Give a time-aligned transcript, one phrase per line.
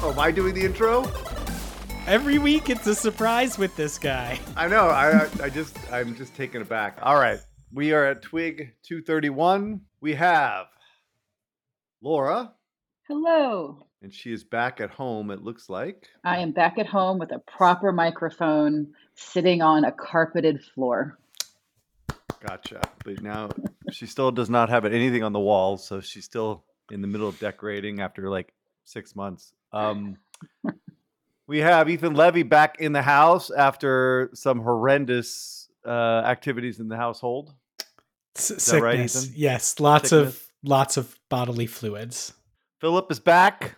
[0.00, 1.10] Oh, am I doing the intro?
[2.06, 4.38] Every week it's a surprise with this guy.
[4.56, 4.86] I know.
[4.86, 6.98] I, I, I just, I'm just taken aback.
[7.02, 7.40] All right.
[7.72, 9.80] We are at Twig 231.
[10.00, 10.66] We have
[12.00, 12.52] Laura,
[13.08, 13.86] Hello.
[14.00, 16.06] and she is back at home, it looks like.
[16.24, 21.18] I am back at home with a proper microphone sitting on a carpeted floor.
[22.40, 22.80] Gotcha.
[23.04, 23.50] But now
[23.90, 26.62] she still does not have anything on the walls, so she's still
[26.92, 28.54] in the middle of decorating after like
[28.84, 29.52] six months.
[29.72, 30.16] Um,
[31.46, 36.96] we have Ethan Levy back in the house after some horrendous uh, activities in the
[36.96, 37.52] household.
[38.36, 39.24] S- that right, sickness.
[39.26, 39.34] Ethan?
[39.36, 40.34] yes, lots Sickness?
[40.36, 42.32] of lots of bodily fluids.
[42.80, 43.76] Philip is back.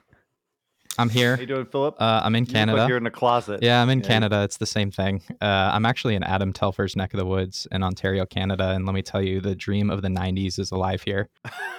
[0.98, 1.36] I'm here.
[1.36, 1.94] How you doing, Philip?
[1.98, 2.86] Uh, I'm in You look like Canada.
[2.88, 3.62] you're in a closet.
[3.62, 4.06] yeah, I'm in Yeah.
[4.08, 4.42] Canada.
[4.42, 5.22] It's the same thing.
[5.40, 8.70] Uh, I'm actually in Adam Telfer's neck of the woods in Ontario, Canada.
[8.70, 11.28] And let me tell you, the dream of the 90s is alive here.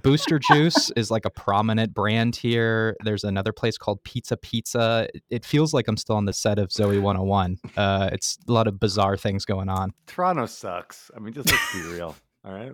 [0.01, 2.95] Booster Juice is like a prominent brand here.
[3.03, 5.07] There's another place called Pizza Pizza.
[5.13, 7.57] It- It feels like I'm still on the set of Zoey 101.
[7.77, 9.91] Uh, it's a lot of bizarre things going on.
[10.07, 11.09] Toronto sucks.
[11.15, 12.15] I mean, just let's be real.
[12.45, 12.73] All right.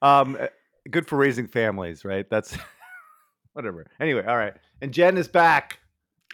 [0.00, 0.46] Um, uh,
[0.90, 2.28] good for raising families, right?
[2.30, 2.56] That's
[3.52, 3.86] whatever.
[4.00, 4.54] Anyway, all right.
[4.80, 5.78] And Jen is back.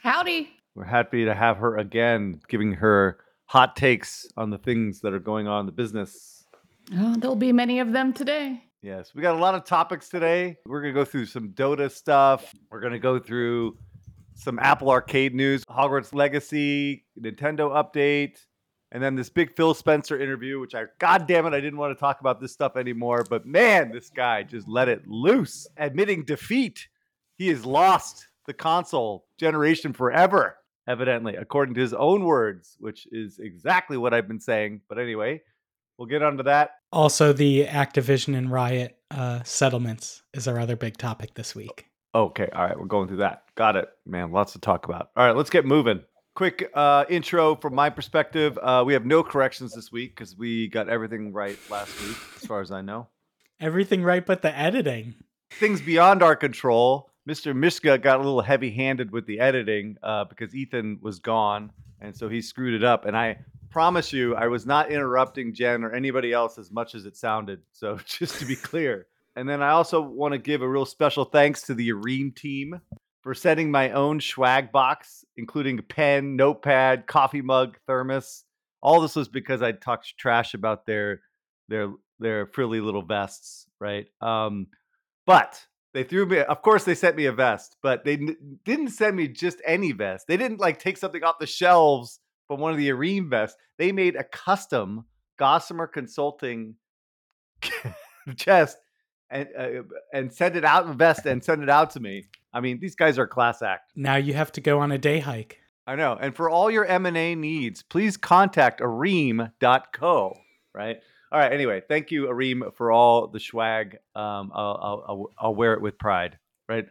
[0.03, 0.51] Howdy.
[0.75, 5.19] We're happy to have her again, giving her hot takes on the things that are
[5.19, 6.45] going on in the business.
[6.97, 8.63] Oh, there'll be many of them today.
[8.81, 10.57] Yes, we got a lot of topics today.
[10.65, 12.55] We're gonna go through some Dota stuff.
[12.71, 13.77] We're gonna go through
[14.35, 18.39] some Apple Arcade news, Hogwarts Legacy, Nintendo update,
[18.93, 21.97] and then this big Phil Spencer interview, which I, god damn it, I didn't want
[21.97, 23.25] to talk about this stuff anymore.
[23.29, 26.87] But man, this guy just let it loose, admitting defeat.
[27.37, 30.57] He has lost the console generation forever,
[30.87, 34.83] evidently, according to his own words, which is exactly what I've been saying.
[34.89, 35.43] But anyway,
[35.99, 36.77] we'll get onto that.
[36.93, 41.87] Also, the Activision and Riot uh, settlements is our other big topic this week.
[42.15, 43.45] Okay, all right, we're going through that.
[43.55, 44.33] Got it, man.
[44.33, 45.11] Lots to talk about.
[45.17, 46.01] All right, let's get moving.
[46.35, 48.59] Quick uh, intro from my perspective.
[48.63, 52.47] Uh, we have no corrections this week because we got everything right last week, as
[52.47, 53.09] far as I know.
[53.61, 55.17] Everything right, but the editing.
[55.51, 57.11] Things beyond our control.
[57.29, 57.55] Mr.
[57.55, 62.29] Mishka got a little heavy-handed with the editing uh, because Ethan was gone, and so
[62.29, 63.05] he screwed it up.
[63.05, 63.39] And I
[63.71, 67.61] promise you, I was not interrupting Jen or anybody else as much as it sounded.
[67.73, 69.07] So just to be clear.
[69.37, 72.81] And then I also want to give a real special thanks to the Aream team
[73.23, 78.45] for sending my own swag box, including a pen, notepad, coffee mug, thermos.
[78.83, 81.21] All this was because I talked trash about their
[81.69, 84.07] their their frilly little vests, right?
[84.21, 84.69] Um,
[85.27, 85.65] but
[85.95, 86.39] they threw me.
[86.39, 89.93] Of course, they sent me a vest, but they n- didn't send me just any
[89.93, 90.27] vest.
[90.27, 93.57] They didn't like take something off the shelves from one of the Aream vests.
[93.77, 95.05] They made a custom
[95.39, 96.75] Gossamer Consulting
[98.37, 98.79] chest
[99.31, 99.83] and uh,
[100.13, 102.27] and send it out in vest and sent it out to me.
[102.53, 103.93] I mean, these guys are class act.
[103.95, 105.59] Now you have to go on a day hike.
[105.87, 106.19] I know.
[106.21, 110.37] And for all your M&A needs, please contact aream.co,
[110.75, 110.97] right?
[111.33, 113.99] All right, anyway, thank you Aream for all the swag.
[114.15, 116.39] Um I'll I'll, I'll, I'll wear it with pride,
[116.69, 116.87] right?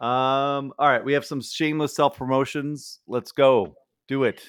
[0.00, 3.00] Um all right, we have some shameless self-promotions.
[3.06, 3.76] Let's go.
[4.08, 4.42] Do it.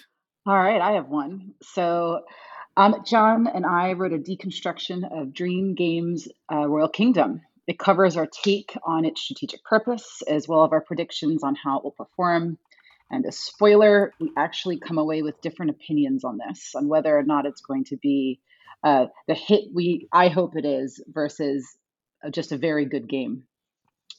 [0.47, 1.56] All right, I have one.
[1.63, 2.22] So,
[2.78, 7.41] um, John and I wrote a deconstruction of Dream Games uh, Royal Kingdom.
[7.66, 11.79] It covers our take on its strategic purpose, as well as our predictions on how
[11.79, 12.59] it will perform.
[13.09, 17.23] And a spoiler, we actually come away with different opinions on this, on whether or
[17.23, 18.39] not it's going to be
[18.84, 21.67] uh, the hit we I hope it is versus
[22.23, 23.45] uh, just a very good game.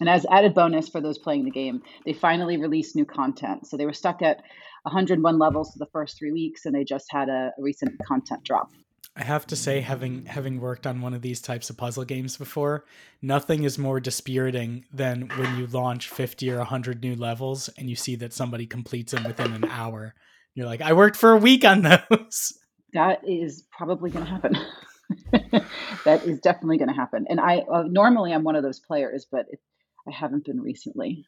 [0.00, 3.66] And as added bonus for those playing the game, they finally released new content.
[3.66, 4.42] So they were stuck at
[4.82, 8.44] 101 levels for the first three weeks, and they just had a, a recent content
[8.44, 8.70] drop.
[9.18, 12.36] I have to say, having having worked on one of these types of puzzle games
[12.36, 12.84] before,
[13.22, 17.96] nothing is more dispiriting than when you launch fifty or hundred new levels and you
[17.96, 20.14] see that somebody completes them within an hour.
[20.54, 22.52] You're like, I worked for a week on those.
[22.92, 24.56] That is probably going to happen.
[26.06, 27.26] that is definitely going to happen.
[27.28, 29.60] And I uh, normally I'm one of those players, but it,
[30.08, 31.26] I haven't been recently.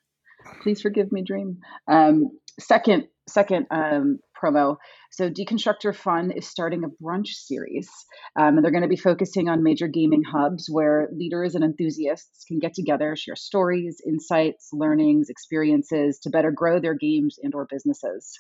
[0.62, 1.58] Please forgive me, Dream.
[1.88, 2.30] Um,
[2.60, 4.76] second, second um, promo.
[5.10, 7.88] So, Deconstructor Fun is starting a brunch series,
[8.36, 12.44] um, and they're going to be focusing on major gaming hubs where leaders and enthusiasts
[12.46, 18.38] can get together, share stories, insights, learnings, experiences to better grow their games and/or businesses.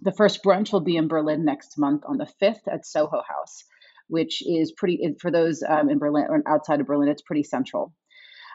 [0.00, 3.64] The first brunch will be in Berlin next month on the 5th at Soho House,
[4.08, 7.94] which is pretty, for those um, in Berlin or outside of Berlin, it's pretty central.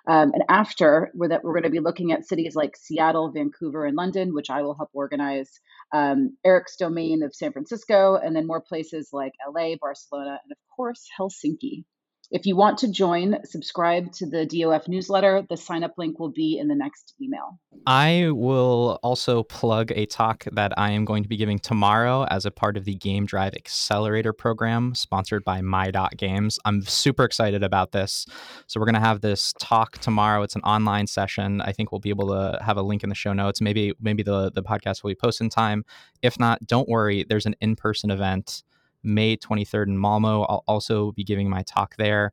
[0.07, 3.85] Um, and after, we're, that we're going to be looking at cities like Seattle, Vancouver,
[3.85, 5.49] and London, which I will help organize,
[5.93, 10.57] um, Eric's domain of San Francisco, and then more places like LA, Barcelona, and of
[10.75, 11.83] course, Helsinki.
[12.31, 15.45] If you want to join, subscribe to the DOF newsletter.
[15.49, 17.59] The sign up link will be in the next email.
[17.85, 22.45] I will also plug a talk that I am going to be giving tomorrow as
[22.45, 26.57] a part of the Game Drive Accelerator program sponsored by My Games.
[26.63, 28.25] I'm super excited about this.
[28.67, 30.41] So, we're going to have this talk tomorrow.
[30.43, 31.59] It's an online session.
[31.59, 33.59] I think we'll be able to have a link in the show notes.
[33.59, 35.83] Maybe maybe the, the podcast will be posted in time.
[36.21, 37.25] If not, don't worry.
[37.27, 38.63] There's an in person event
[39.03, 40.43] May 23rd in Malmo.
[40.43, 42.31] I'll also be giving my talk there.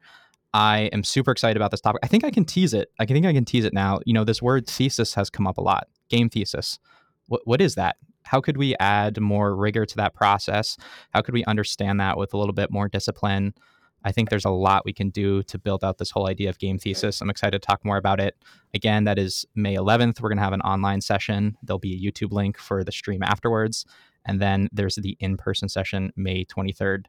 [0.55, 2.01] I am super excited about this topic.
[2.03, 2.91] I think I can tease it.
[2.99, 4.01] I think I can tease it now.
[4.07, 5.89] You know, this word thesis has come up a lot.
[6.09, 6.79] Game thesis.
[7.27, 7.97] What what is that?
[8.25, 10.77] How could we add more rigor to that process?
[11.15, 13.55] How could we understand that with a little bit more discipline?
[14.05, 16.59] I think there's a lot we can do to build out this whole idea of
[16.59, 17.21] game thesis.
[17.21, 18.37] I'm excited to talk more about it.
[18.75, 20.21] Again, that is May 11th.
[20.21, 21.57] We're going to have an online session.
[21.63, 23.85] There'll be a YouTube link for the stream afterwards.
[24.29, 27.07] And then there's the in person session May 23rd.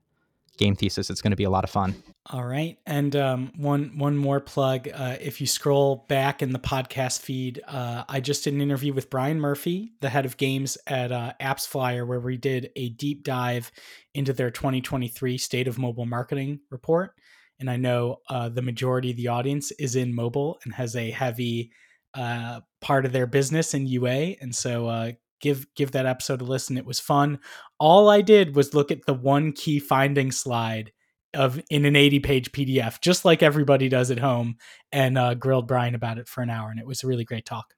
[0.57, 1.09] Game thesis.
[1.09, 1.95] It's going to be a lot of fun.
[2.31, 4.89] All right, and um, one one more plug.
[4.93, 8.91] Uh, if you scroll back in the podcast feed, uh, I just did an interview
[8.91, 13.23] with Brian Murphy, the head of games at uh, AppsFlyer, where we did a deep
[13.23, 13.71] dive
[14.13, 17.13] into their 2023 State of Mobile Marketing report.
[17.61, 21.09] And I know uh, the majority of the audience is in mobile and has a
[21.09, 21.71] heavy
[22.13, 26.45] uh, part of their business in UA, and so uh, give give that episode a
[26.45, 26.77] listen.
[26.77, 27.39] It was fun.
[27.79, 30.91] All I did was look at the one key finding slide
[31.33, 34.57] of in an 80 page PDF, just like everybody does at home,
[34.91, 37.45] and uh, grilled Brian about it for an hour, and it was a really great
[37.45, 37.73] talk.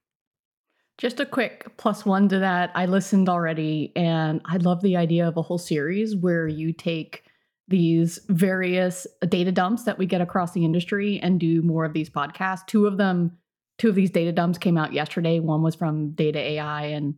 [0.98, 2.70] Just a quick plus one to that.
[2.74, 7.24] I listened already, and I love the idea of a whole series where you take
[7.68, 12.10] these various data dumps that we get across the industry and do more of these
[12.10, 12.66] podcasts.
[12.66, 13.38] Two of them,
[13.78, 15.40] two of these data dumps came out yesterday.
[15.40, 17.14] One was from Data AI, and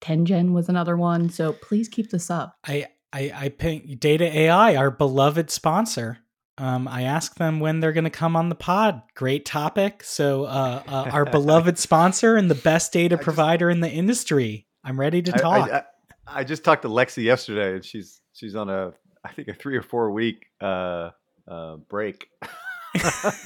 [0.00, 1.28] Tengen was another one.
[1.30, 2.56] So please keep this up.
[2.66, 6.18] I I, I ping Data AI, our beloved sponsor.
[6.58, 9.02] Um, I ask them when they're going to come on the pod.
[9.14, 10.02] Great topic.
[10.02, 13.90] So, uh, uh, our beloved sponsor and the best data I provider just, in the
[13.90, 14.66] industry.
[14.82, 15.70] I'm ready to talk.
[15.70, 18.92] I, I, I, just talked to Lexi yesterday, and she's she's on a
[19.24, 21.10] I think a three or four week uh,
[21.46, 22.28] uh break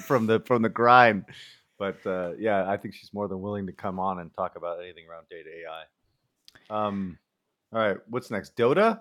[0.06, 1.26] from the from the grind.
[1.78, 4.80] But uh, yeah, I think she's more than willing to come on and talk about
[4.80, 5.82] anything around data AI.
[6.72, 7.18] Um,
[7.72, 8.56] all right, what's next?
[8.56, 9.00] Dota.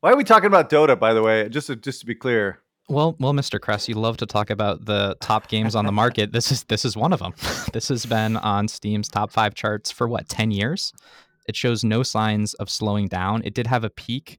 [0.00, 0.98] Why are we talking about Dota?
[0.98, 2.60] By the way, just to, just to be clear.
[2.88, 3.60] Well, well, Mr.
[3.60, 6.32] Kress, you love to talk about the top games on the market.
[6.32, 7.34] This is this is one of them.
[7.72, 10.92] this has been on Steam's top five charts for what ten years.
[11.46, 13.42] It shows no signs of slowing down.
[13.44, 14.38] It did have a peak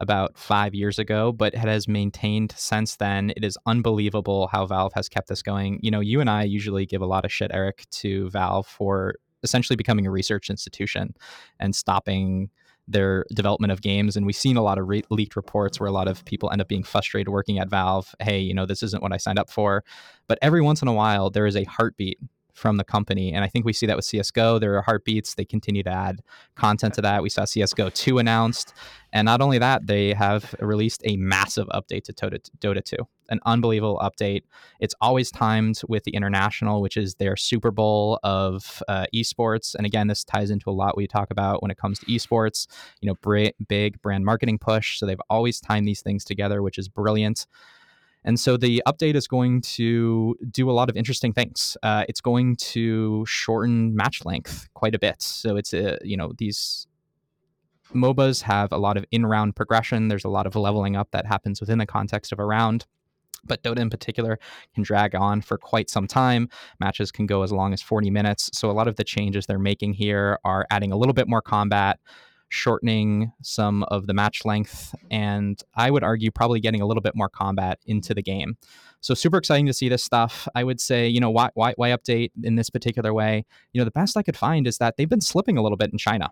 [0.00, 3.32] about five years ago, but it has maintained since then.
[3.36, 5.80] It is unbelievable how Valve has kept this going.
[5.82, 9.14] You know, you and I usually give a lot of shit, Eric, to Valve for
[9.46, 11.14] essentially becoming a research institution
[11.58, 12.50] and stopping
[12.88, 14.16] their development of games.
[14.16, 16.60] And we've seen a lot of re- leaked reports where a lot of people end
[16.60, 18.14] up being frustrated working at Valve.
[18.20, 19.84] Hey, you know, this isn't what I signed up for.
[20.28, 22.18] But every once in a while, there is a heartbeat
[22.56, 23.34] from the company.
[23.34, 24.58] And I think we see that with CSGO.
[24.58, 25.34] There are heartbeats.
[25.34, 26.22] They continue to add
[26.54, 27.22] content to that.
[27.22, 28.72] We saw CSGO 2 announced.
[29.12, 32.96] And not only that, they have released a massive update to Dota, Dota 2,
[33.28, 34.42] an unbelievable update.
[34.80, 39.74] It's always timed with the International, which is their Super Bowl of uh, esports.
[39.74, 42.66] And again, this ties into a lot we talk about when it comes to esports,
[43.02, 44.98] you know, big brand marketing push.
[44.98, 47.46] So they've always timed these things together, which is brilliant.
[48.26, 51.76] And so the update is going to do a lot of interesting things.
[51.82, 55.22] Uh, it's going to shorten match length quite a bit.
[55.22, 56.88] So it's a, uh, you know these
[57.94, 60.08] MOBAs have a lot of in-round progression.
[60.08, 62.84] There's a lot of leveling up that happens within the context of a round.
[63.44, 64.40] But Dota in particular
[64.74, 66.48] can drag on for quite some time.
[66.80, 68.50] Matches can go as long as 40 minutes.
[68.52, 71.42] So a lot of the changes they're making here are adding a little bit more
[71.42, 72.00] combat,
[72.48, 77.16] shortening some of the match length, and I would argue probably getting a little bit
[77.16, 78.56] more combat into the game.
[79.00, 80.48] So super exciting to see this stuff.
[80.54, 83.44] I would say, you know, why, why, why update in this particular way?
[83.72, 85.92] You know, the best I could find is that they've been slipping a little bit
[85.92, 86.30] in China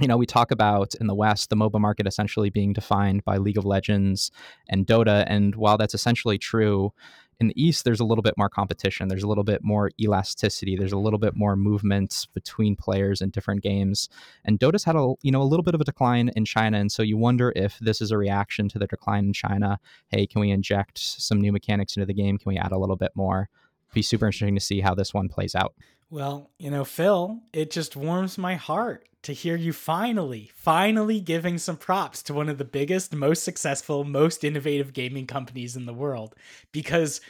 [0.00, 3.36] you know, we talk about in the West the MOBA market essentially being defined by
[3.36, 4.32] League of Legends
[4.68, 5.24] and Dota.
[5.28, 6.92] And while that's essentially true,
[7.40, 9.08] in the East, there's a little bit more competition.
[9.08, 10.76] There's a little bit more elasticity.
[10.76, 14.08] There's a little bit more movement between players in different games.
[14.44, 16.90] And Dota's had a you know a little bit of a decline in China, and
[16.90, 19.78] so you wonder if this is a reaction to the decline in China.
[20.08, 22.38] Hey, can we inject some new mechanics into the game?
[22.38, 23.48] Can we add a little bit more?
[23.94, 25.74] Be super interesting to see how this one plays out.
[26.10, 31.56] Well, you know, Phil, it just warms my heart to hear you finally, finally giving
[31.56, 35.94] some props to one of the biggest, most successful, most innovative gaming companies in the
[35.94, 36.34] world.
[36.72, 37.22] Because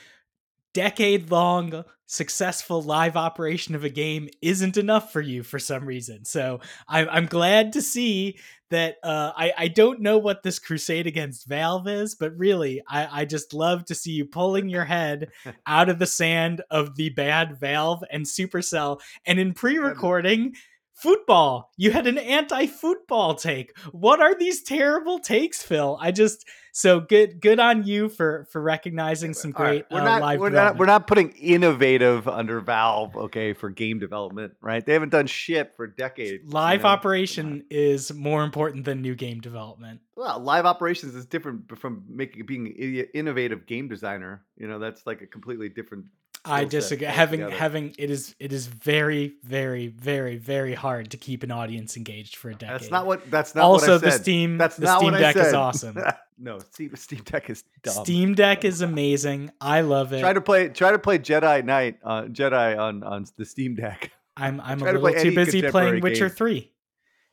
[0.75, 6.25] decade long successful live operation of a game isn't enough for you for some reason.
[6.25, 8.39] So I'm, I'm glad to see
[8.71, 13.21] that uh, I, I don't know what this crusade against Valve is, but really, I,
[13.21, 15.29] I just love to see you pulling your head
[15.67, 19.01] out of the sand of the bad Valve and Supercell.
[19.25, 20.55] And in pre recording,
[20.95, 21.73] football.
[21.77, 23.77] You had an anti-football take.
[23.93, 25.99] What are these terrible takes, Phil?
[26.01, 29.87] I just so good good on you for for recognizing some great right.
[29.93, 33.99] we're uh, not, live we're not we're not putting innovative under Valve, okay, for game
[33.99, 34.85] development, right?
[34.85, 36.53] They haven't done shit for decades.
[36.53, 36.89] Live you know?
[36.89, 40.01] operation is more important than new game development.
[40.17, 44.43] Well, live operations is different from making being an innovative game designer.
[44.57, 46.07] You know, that's like a completely different
[46.45, 47.07] I disagree.
[47.07, 47.57] Having together.
[47.57, 52.37] having it is it is very very very very hard to keep an audience engaged
[52.37, 52.81] for a decade.
[52.81, 53.31] That's not what.
[53.31, 53.65] That's not.
[53.65, 54.59] Also, the Steam.
[54.59, 55.99] That's the Steam Deck is awesome.
[56.39, 58.05] no, Steam, Steam Deck is dumb.
[58.05, 59.51] Steam Deck is amazing.
[59.61, 60.21] I love it.
[60.21, 60.69] Try to play.
[60.69, 61.99] Try to play Jedi Knight.
[62.05, 64.13] Uh, Jedi on on the Steam Deck.
[64.37, 66.37] I'm I'm a little to too busy playing Witcher game.
[66.37, 66.73] Three,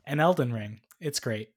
[0.05, 0.79] and Elden Ring.
[0.99, 1.49] It's great.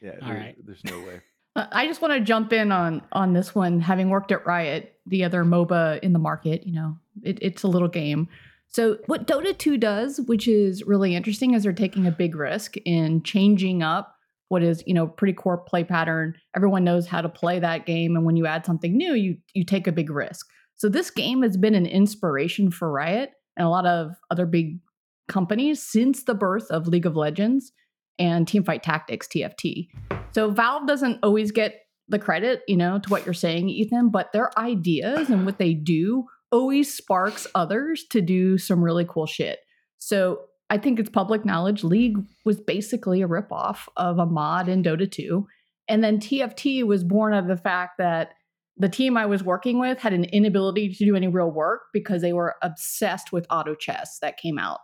[0.00, 0.12] Yeah.
[0.22, 0.54] All right.
[0.64, 1.20] There's no way.
[1.56, 3.80] I just want to jump in on on this one.
[3.80, 7.68] Having worked at Riot, the other MOBA in the market, you know, it, it's a
[7.68, 8.28] little game.
[8.68, 12.76] So what Dota 2 does, which is really interesting, is they're taking a big risk
[12.84, 14.16] in changing up
[14.48, 16.34] what is you know pretty core play pattern.
[16.54, 19.64] Everyone knows how to play that game, and when you add something new, you you
[19.64, 20.46] take a big risk.
[20.76, 24.78] So this game has been an inspiration for Riot and a lot of other big
[25.26, 27.72] companies since the birth of League of Legends
[28.18, 29.88] and Teamfight Tactics (TFT).
[30.32, 34.32] So Valve doesn't always get the credit, you know, to what you're saying, Ethan, but
[34.32, 39.58] their ideas and what they do always sparks others to do some really cool shit.
[39.98, 41.84] So I think it's public knowledge.
[41.84, 45.46] League was basically a ripoff of a mod in Dota 2.
[45.88, 48.32] And then TFT was born of the fact that
[48.76, 52.20] the team I was working with had an inability to do any real work because
[52.20, 54.80] they were obsessed with auto chess that came out.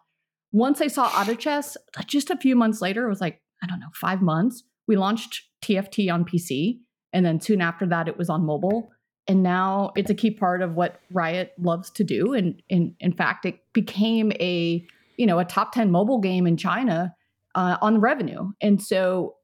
[0.53, 1.77] Once I saw auto chess,
[2.07, 5.43] just a few months later, it was like, I don't know, five months, we launched
[5.63, 6.79] TFT on PC.
[7.13, 8.91] And then soon after that, it was on mobile.
[9.29, 12.35] And now it's a key part of what Riot loves to do.
[12.35, 14.85] And in, in fact, it became a,
[15.17, 17.15] you know, a top 10 mobile game in China
[17.55, 18.51] uh, on revenue.
[18.61, 19.37] And so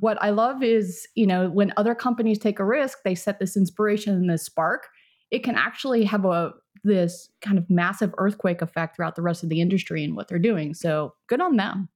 [0.00, 3.56] what I love is, you know, when other companies take a risk, they set this
[3.56, 4.88] inspiration and this spark.
[5.30, 6.52] It can actually have a
[6.84, 10.38] this kind of massive earthquake effect throughout the rest of the industry and what they're
[10.38, 10.74] doing.
[10.74, 11.88] So good on them.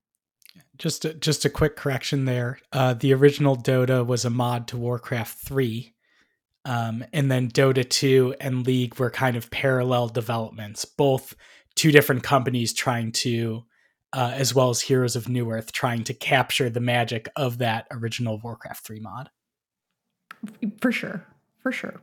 [0.77, 2.59] Just a, just a quick correction there.
[2.73, 5.95] Uh, the original Dota was a mod to Warcraft 3.
[6.65, 11.35] Um, and then Dota 2 and League were kind of parallel developments, both
[11.75, 13.65] two different companies trying to,
[14.13, 18.39] uh, as well as Heroes of Newerth, trying to capture the magic of that original
[18.43, 19.31] Warcraft 3 mod.
[20.81, 21.25] For sure.
[21.63, 22.01] For sure.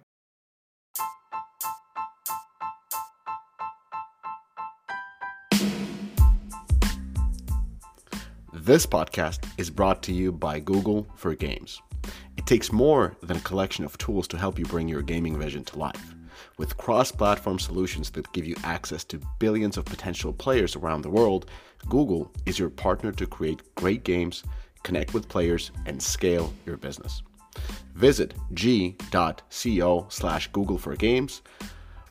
[8.66, 11.84] This podcast is brought to you by Google for Games.
[12.36, 15.64] It takes more than a collection of tools to help you bring your gaming vision
[15.66, 16.16] to life.
[16.58, 21.12] With cross platform solutions that give you access to billions of potential players around the
[21.12, 21.46] world,
[21.90, 24.44] Google is your partner to create great games,
[24.82, 27.22] connect with players, and scale your business.
[27.94, 31.44] Visit g.co slash Google for Games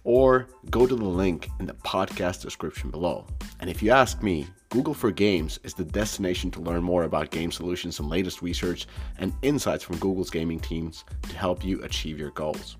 [0.04, 3.26] or go to the link in the podcast description below.
[3.60, 7.30] And if you ask me, Google for Games is the destination to learn more about
[7.30, 8.86] game solutions and latest research
[9.18, 12.76] and insights from Google's gaming teams to help you achieve your goals.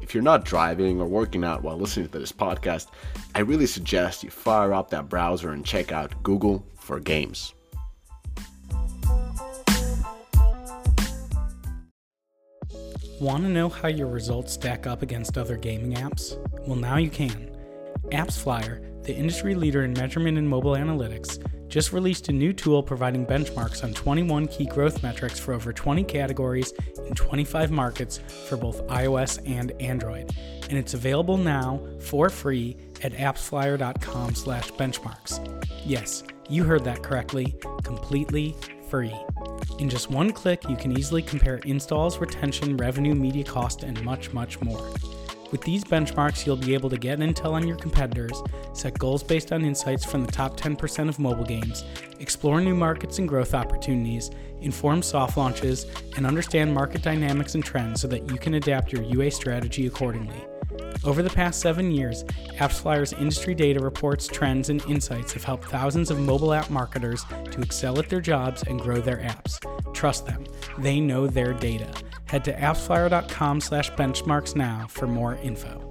[0.00, 2.88] If you're not driving or working out while listening to this podcast,
[3.34, 7.54] I really suggest you fire up that browser and check out Google for Games.
[13.20, 16.36] Want to know how your results stack up against other gaming apps?
[16.66, 17.50] Well, now you can.
[18.10, 23.26] AppsFlyer the industry leader in measurement and mobile analytics, just released a new tool providing
[23.26, 26.72] benchmarks on 21 key growth metrics for over 20 categories
[27.06, 28.18] in 25 markets
[28.48, 30.30] for both iOS and Android.
[30.70, 35.66] And it's available now for free at appsflyer.com/benchmarks.
[35.84, 38.56] Yes, you heard that correctly, completely
[38.94, 39.12] free.
[39.80, 44.32] In just one click, you can easily compare installs, retention, revenue, media cost, and much,
[44.32, 44.88] much more.
[45.50, 48.40] With these benchmarks, you'll be able to get intel on your competitors,
[48.72, 51.82] set goals based on insights from the top 10% of mobile games,
[52.20, 55.86] explore new markets and growth opportunities, inform soft launches,
[56.16, 60.40] and understand market dynamics and trends so that you can adapt your UA strategy accordingly.
[61.04, 62.24] Over the past seven years,
[62.58, 67.60] AppsFlyer's industry data reports, trends, and insights have helped thousands of mobile app marketers to
[67.60, 69.58] excel at their jobs and grow their apps.
[69.94, 70.44] Trust them,
[70.78, 71.90] they know their data.
[72.26, 75.84] Head to appsflyer.com slash benchmarks now for more info.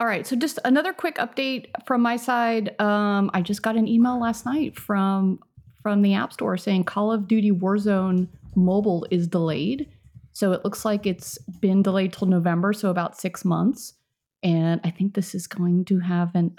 [0.00, 2.78] All right, so just another quick update from my side.
[2.80, 5.40] Um, I just got an email last night from
[5.82, 9.88] from the App Store saying Call of Duty Warzone mobile is delayed.
[10.34, 13.94] So it looks like it's been delayed till November, so about six months.
[14.42, 16.50] And I think this is going to have a uh,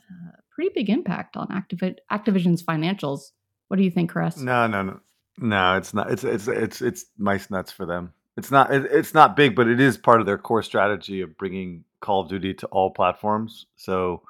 [0.50, 3.32] pretty big impact on Activ- Activision's financials.
[3.68, 4.38] What do you think, Chris?
[4.38, 5.00] No, no, no,
[5.38, 5.78] no.
[5.78, 6.10] It's not.
[6.10, 8.14] It's it's it's it's mice nuts for them.
[8.38, 8.74] It's not.
[8.74, 12.22] It, it's not big, but it is part of their core strategy of bringing Call
[12.22, 13.66] of Duty to all platforms.
[13.76, 14.24] So,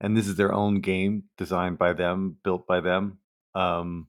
[0.00, 3.18] and this is their own game designed by them, built by them.
[3.56, 4.06] Um,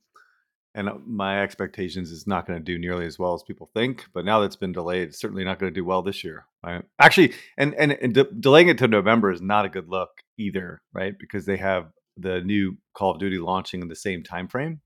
[0.75, 4.05] and uh, my expectations is not going to do nearly as well as people think.
[4.13, 6.45] But now that it's been delayed, it's certainly not going to do well this year.
[6.63, 6.83] Right?
[6.99, 10.81] Actually, and and, and de- delaying it to November is not a good look either,
[10.93, 11.13] right?
[11.17, 14.81] Because they have the new Call of Duty launching in the same time frame,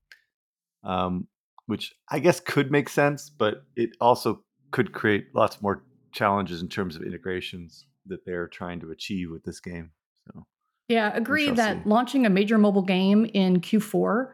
[0.84, 1.26] um,
[1.66, 6.68] which I guess could make sense, but it also could create lots more challenges in
[6.68, 9.90] terms of integrations that they're trying to achieve with this game.
[10.26, 10.46] So
[10.88, 11.88] yeah, agree that see.
[11.88, 14.32] launching a major mobile game in Q4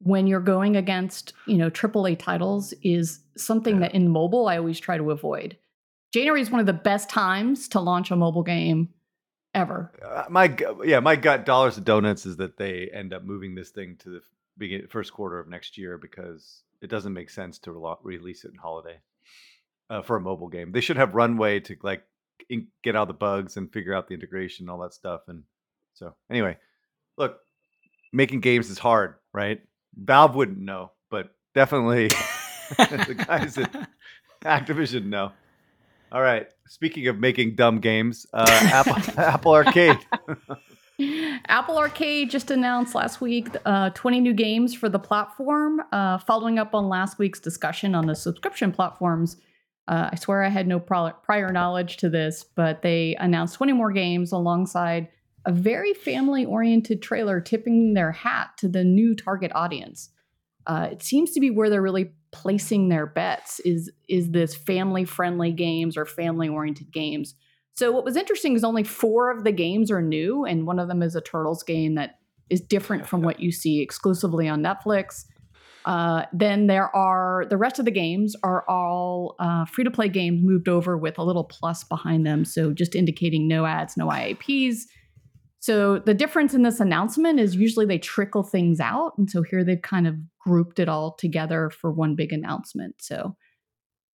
[0.00, 4.78] when you're going against, you know, AAA titles is something that in mobile I always
[4.78, 5.56] try to avoid.
[6.12, 8.90] January is one of the best times to launch a mobile game
[9.54, 9.92] ever.
[10.04, 13.70] Uh, my yeah, my gut dollars to donuts is that they end up moving this
[13.70, 14.20] thing to the
[14.56, 18.52] begin first quarter of next year because it doesn't make sense to re- release it
[18.52, 18.98] in holiday
[19.90, 20.72] uh, for a mobile game.
[20.72, 22.04] They should have runway to like
[22.48, 25.22] in, get out the bugs and figure out the integration and all that stuff.
[25.28, 25.44] And
[25.94, 26.58] so anyway,
[27.16, 27.38] look,
[28.12, 29.60] making games is hard, right?
[29.96, 32.08] Valve wouldn't know, but definitely
[32.78, 33.88] the guys at
[34.44, 35.32] Activision know.
[36.12, 36.46] All right.
[36.68, 39.98] Speaking of making dumb games, uh, Apple, Apple Arcade.
[41.48, 46.58] Apple Arcade just announced last week uh, 20 new games for the platform, uh, following
[46.58, 49.36] up on last week's discussion on the subscription platforms.
[49.88, 53.92] Uh, I swear I had no prior knowledge to this, but they announced 20 more
[53.92, 55.08] games alongside
[55.46, 60.10] a very family oriented trailer tipping their hat to the new target audience.
[60.66, 65.04] Uh, it seems to be where they're really placing their bets is is this family
[65.04, 67.34] friendly games or family oriented games.
[67.74, 70.88] So what was interesting is only four of the games are new, and one of
[70.88, 75.24] them is a Turtles game that is different from what you see exclusively on Netflix.
[75.84, 80.08] Uh, then there are the rest of the games are all uh, free to play
[80.08, 82.44] games moved over with a little plus behind them.
[82.44, 84.84] So just indicating no ads, no IAPs.
[85.64, 89.14] So the difference in this announcement is usually they trickle things out.
[89.16, 92.96] And so here they've kind of grouped it all together for one big announcement.
[92.98, 93.34] So,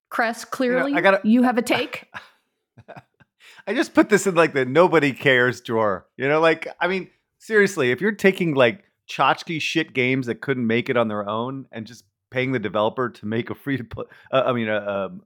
[0.10, 2.08] Kress, clearly you, know, gotta, you have a take.
[3.68, 6.06] I just put this in like the nobody cares drawer.
[6.18, 7.10] You know, like, I mean,
[7.40, 11.66] seriously, if you're taking like tchotchke shit games that couldn't make it on their own
[11.72, 14.76] and just paying the developer to make a free to play uh, i mean a,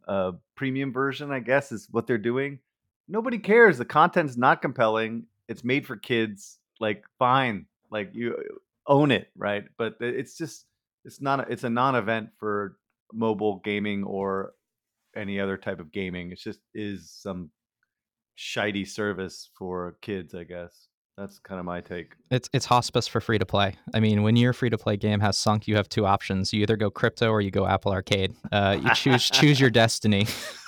[0.08, 2.60] a, a, premium version i guess is what they're doing
[3.10, 8.36] nobody cares the content's not compelling it's made for kids like fine like you
[8.88, 10.66] own it right but it's just
[11.06, 12.78] it's not a, it's a non-event for
[13.14, 14.54] mobile gaming or
[15.16, 17.50] any other type of gaming it's just is some
[18.38, 22.14] shitey service for kids i guess that's kind of my take.
[22.32, 23.76] It's it's hospice for free to play.
[23.94, 26.52] I mean, when your free to play game has sunk, you have two options.
[26.52, 28.36] You either go crypto or you go Apple Arcade.
[28.52, 30.26] Uh, you choose choose your destiny.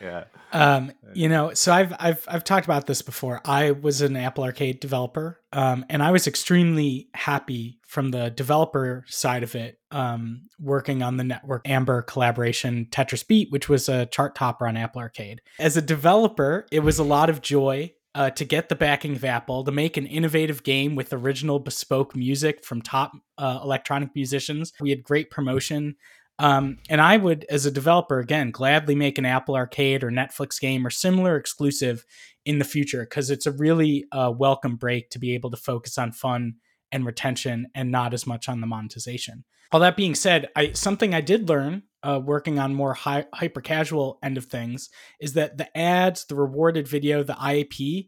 [0.00, 0.24] yeah.
[0.52, 3.40] Um, you know, so I've I've I've talked about this before.
[3.44, 9.04] I was an Apple Arcade developer, um, and I was extremely happy from the developer
[9.06, 14.06] side of it, um, working on the N3TWORK Amber collaboration Tetris Beat, which was a
[14.06, 15.40] chart topper on Apple Arcade.
[15.58, 19.24] As a developer, it was a lot of joy uh, to get the backing of
[19.24, 24.72] Apple to make an innovative game with original bespoke music from top uh, electronic musicians.
[24.80, 25.96] We had great promotion.
[26.38, 30.60] Um, and I would, as a developer, again, gladly make an Apple Arcade or Netflix
[30.60, 32.04] game or similar exclusive
[32.44, 35.96] in the future because it's a really uh, welcome break to be able to focus
[35.96, 36.54] on fun
[36.92, 39.44] and retention and not as much on the monetization.
[39.72, 43.60] All that being said, I something I did learn uh, working on more hi- hyper
[43.60, 48.06] casual end of things is that the ads, the rewarded video, the IAP,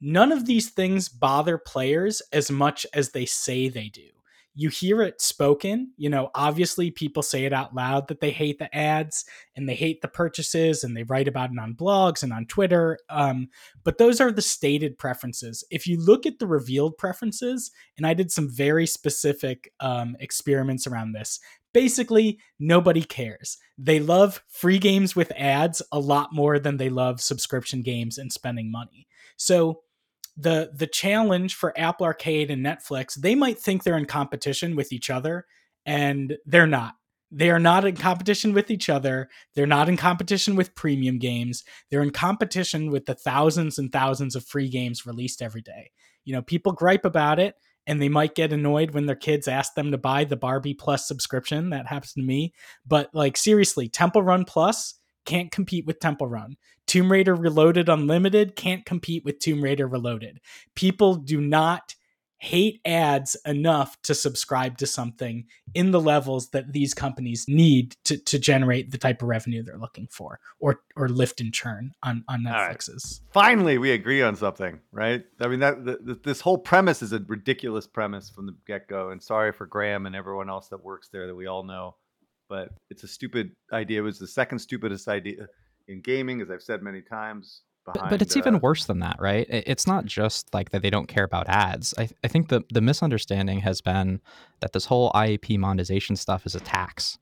[0.00, 4.10] none of these things bother players as much as they say they do
[4.54, 5.92] you hear it spoken.
[5.96, 9.24] You know, obviously people say it out loud that they hate the ads
[9.56, 12.98] and they hate the purchases and they write about it on blogs and on Twitter.
[13.08, 13.48] Um,
[13.84, 15.64] but those are the stated preferences.
[15.70, 20.86] If you look at the revealed preferences, and I did some very specific um, experiments
[20.86, 21.38] around this,
[21.72, 23.58] basically nobody cares.
[23.78, 28.32] They love free games with ads a lot more than they love subscription games and
[28.32, 29.06] spending money.
[29.36, 29.82] So,
[30.40, 34.92] the the challenge for Apple Arcade and Netflix, they might think they're in competition with
[34.92, 35.46] each other
[35.84, 36.94] and they're not.
[37.32, 39.28] They are not in competition with each other.
[39.54, 41.62] They're not in competition with premium games.
[41.90, 45.92] They're in competition with the thousands and thousands of free games released every day.
[46.24, 47.54] You know, people gripe about it
[47.86, 51.06] and they might get annoyed when their kids ask them to buy the Barbie Plus
[51.06, 51.70] subscription.
[51.70, 52.52] That happens to me.
[52.84, 56.56] But like seriously, Temple Run Plus can't compete with Temple Run.
[56.86, 60.40] Tomb Raider Reloaded Unlimited can't compete with Tomb Raider Reloaded.
[60.74, 61.94] People do not
[62.40, 68.16] hate ads enough to subscribe to something in the levels that these companies need to,
[68.16, 72.24] to generate the type of revenue they're looking for or or lift and churn on
[72.28, 73.20] on Netflix's.
[73.22, 73.32] Right.
[73.32, 75.22] Finally, we agree on something, right?
[75.38, 78.88] I mean that the, the, this whole premise is a ridiculous premise from the get
[78.88, 79.10] go.
[79.10, 81.96] And sorry for Graham and everyone else that works there that we all know,
[82.50, 84.00] but it's a stupid idea.
[84.00, 85.46] It was the second stupidest idea
[85.88, 87.62] in gaming, as I've said many times.
[87.86, 89.46] Behind, but, but, it's uh, even worse than that, right?
[89.48, 91.94] It's not just like that they don't care about ads.
[91.96, 94.20] I, I think the, the misunderstanding has been
[94.60, 97.18] that this whole IAP monetization stuff is a tax.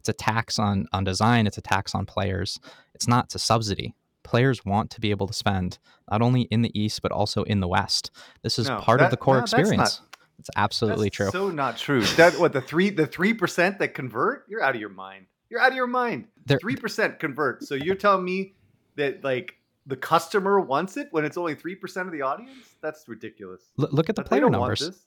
[0.00, 2.58] It's a tax on, on design, it's a tax on players.
[2.94, 3.94] It's not it's a subsidy.
[4.24, 5.78] Players want to be able to spend
[6.10, 8.10] not only in the East, but also in the West.
[8.42, 10.00] This is no, part that, of the core no, experience.
[10.40, 11.30] It's absolutely true.
[11.30, 12.02] So not true.
[12.16, 14.46] That what the three the three percent that convert?
[14.48, 15.26] You're out of your mind.
[15.50, 16.26] You're out of your mind.
[16.60, 17.62] Three percent convert.
[17.62, 18.54] So you're telling me
[18.96, 19.54] that like
[19.86, 22.52] the customer wants it when it's only three percent of the audience?
[22.80, 23.62] That's ridiculous.
[23.78, 25.04] L- look at the player numbers.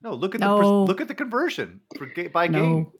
[0.00, 0.60] No, look at no.
[0.60, 2.60] the look at the conversion for ga- by no.
[2.60, 2.92] game.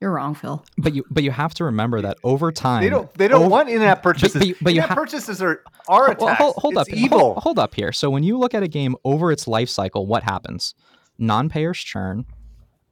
[0.00, 0.64] You're wrong, Phil.
[0.78, 3.50] But you but you have to remember that over time they don't they don't over,
[3.50, 4.40] want in-app purchases.
[4.40, 7.18] But, but, but in-app ha- purchases are are well, hold, hold up, evil.
[7.18, 7.92] Hold, hold up here.
[7.92, 10.74] So when you look at a game over its life cycle, what happens?
[11.18, 12.24] Non-payers churn,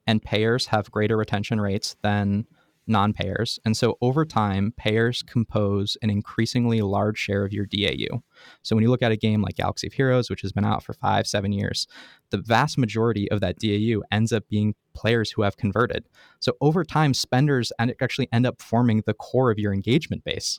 [0.07, 2.47] and payers have greater retention rates than
[2.89, 3.61] non payers.
[3.65, 8.23] And so over time, payers compose an increasingly large share of your DAU.
[8.63, 10.83] So when you look at a game like Galaxy of Heroes, which has been out
[10.83, 11.87] for five, seven years,
[12.31, 16.09] the vast majority of that DAU ends up being players who have converted.
[16.41, 20.59] So over time, spenders actually end up forming the core of your engagement base.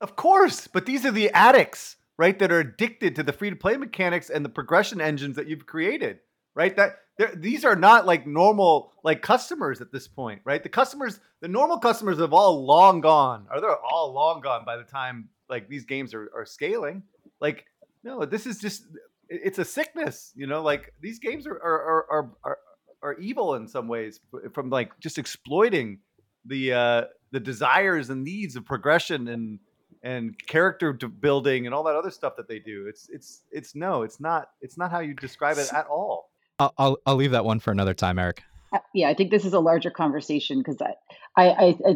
[0.00, 3.56] Of course, but these are the addicts, right, that are addicted to the free to
[3.56, 6.20] play mechanics and the progression engines that you've created,
[6.54, 6.76] right?
[6.76, 7.00] That
[7.36, 10.62] these are not like normal like customers at this point, right?
[10.62, 14.76] The customers, the normal customers have all long gone, or they're all long gone by
[14.76, 17.02] the time like these games are, are scaling.
[17.40, 17.66] Like,
[18.02, 18.84] no, this is just
[19.28, 20.62] it's a sickness, you know.
[20.62, 22.58] Like these games are are are are,
[23.04, 24.18] are evil in some ways
[24.52, 25.98] from like just exploiting
[26.46, 29.60] the uh the desires and needs of progression and
[30.02, 32.86] and character building and all that other stuff that they do.
[32.86, 36.30] It's it's it's no, it's not it's not how you describe it at all.
[36.58, 38.42] I'll, I'll, I'll leave that one for another time, Eric.
[38.72, 40.94] Uh, yeah, I think this is a larger conversation because I,
[41.36, 41.94] I, I, I,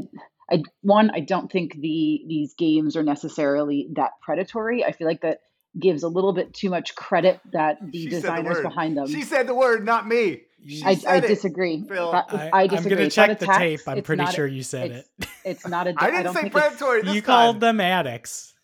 [0.50, 4.84] I, one, I don't think the these games are necessarily that predatory.
[4.84, 5.40] I feel like that
[5.78, 9.06] gives a little bit too much credit that the she designers the behind them.
[9.06, 10.42] She said the word, not me.
[10.84, 11.82] I, I, disagree.
[11.88, 12.12] Phil.
[12.12, 12.92] I, I, disagree.
[12.92, 13.58] I'm going to check the tax.
[13.58, 13.80] tape.
[13.86, 15.28] I'm pretty sure a, you said it's, it.
[15.44, 15.94] It's not a.
[15.98, 17.00] I didn't say predatory.
[17.00, 17.22] you time.
[17.22, 18.54] called them addicts.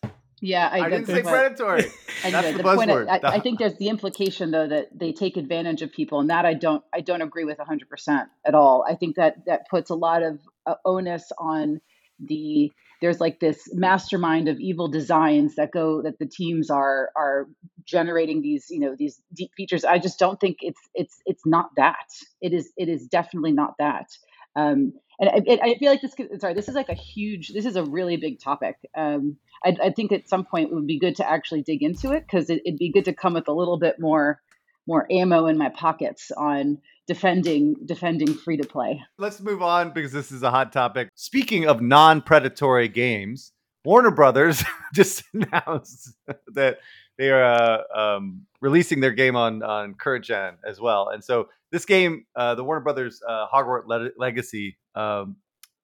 [0.41, 1.85] Yeah, I, I didn't say predatory.
[2.23, 3.07] That's the, the buzzword.
[3.09, 6.45] I, I, think there's the implication though that they take advantage of people, and that
[6.45, 8.85] I don't I don't agree with 100 percent at all.
[8.87, 11.81] I think that that puts a lot of uh, onus on
[12.19, 12.71] the
[13.05, 17.47] there's like this mastermind of evil designs that go that the teams are are
[17.85, 19.85] generating these you know these deep features.
[19.85, 22.07] I just don't think it's it's it's not that.
[22.41, 24.07] It is it is definitely not that.
[24.55, 27.75] Um, and I, I, feel like this sorry this is like a huge this is
[27.75, 28.75] a really big topic.
[28.97, 32.11] Um, I, I, think at some point it would be good to actually dig into
[32.11, 34.41] it because it, would be good to come with a little bit more
[34.87, 39.01] more ammo in my pockets on defending defending free to play.
[39.17, 41.09] Let's move on because this is a hot topic.
[41.15, 43.51] Speaking of non-predatory games
[43.85, 46.13] warner brothers just announced
[46.53, 46.79] that
[47.17, 51.09] they are uh, um, releasing their game on on current gen as well.
[51.09, 55.37] And so this game uh, the warner brothers uh, hogwarts Le- legacy um,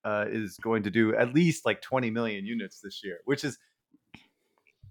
[0.04, 3.58] uh, is going to do at least like 20 million units this year, which is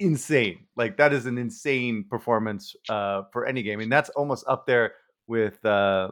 [0.01, 0.67] insane.
[0.77, 4.95] Like that is an insane performance uh, for any game, and that's almost up there
[5.27, 6.09] with uh,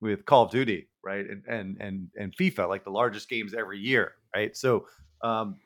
[0.00, 1.26] with Call of Duty, right?
[1.26, 4.56] And and and and FIFA, like the largest games every year, right?
[4.56, 4.86] So
[5.22, 5.56] um,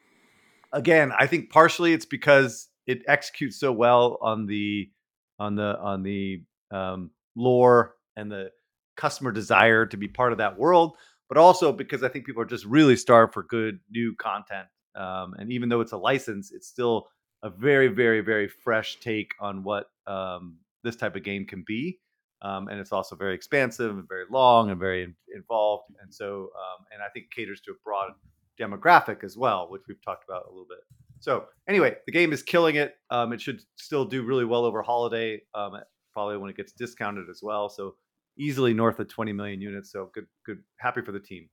[0.72, 4.90] again, I think partially it's because it executes so well on the
[5.38, 8.50] on the on the um, lore and the
[8.96, 10.96] customer desire to be part of that world
[11.28, 14.66] but also because I think people are just really starved for good new content.
[14.96, 17.08] Um, and even though it's a license, it's still
[17.42, 21.98] a very, very, very fresh take on what um, this type of game can be.
[22.40, 25.92] Um, and it's also very expansive and very long and very in- involved.
[26.00, 28.12] And so, um, and I think caters to a broad
[28.60, 30.78] demographic as well, which we've talked about a little bit.
[31.20, 32.94] So, anyway, the game is killing it.
[33.10, 35.72] Um, it should still do really well over holiday, um,
[36.12, 37.68] probably when it gets discounted as well.
[37.68, 37.96] So,
[38.38, 39.90] easily north of 20 million units.
[39.92, 41.48] So good, good, happy for the team.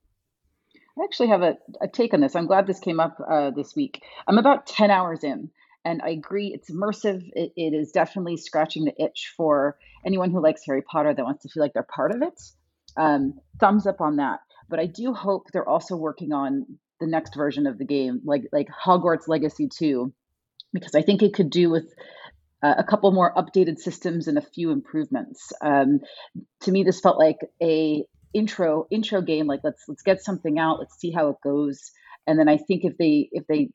[0.98, 2.34] I actually have a, a take on this.
[2.34, 4.02] I'm glad this came up uh, this week.
[4.26, 5.50] I'm about 10 hours in,
[5.86, 7.22] and I agree it's immersive.
[7.32, 11.44] It, it is definitely scratching the itch for anyone who likes Harry Potter that wants
[11.44, 12.42] to feel like they're part of it.
[12.96, 14.40] Um, thumbs up on that.
[14.68, 16.66] But I do hope they're also working on
[16.98, 20.12] the next version of the game, like like Hogwarts Legacy 2,
[20.72, 21.94] because I think it could do with
[22.64, 25.52] uh, a couple more updated systems and a few improvements.
[25.62, 26.00] Um,
[26.62, 29.46] to me, this felt like a intro intro game.
[29.46, 31.92] Like let's let's get something out, let's see how it goes,
[32.26, 33.68] and then I think if they if they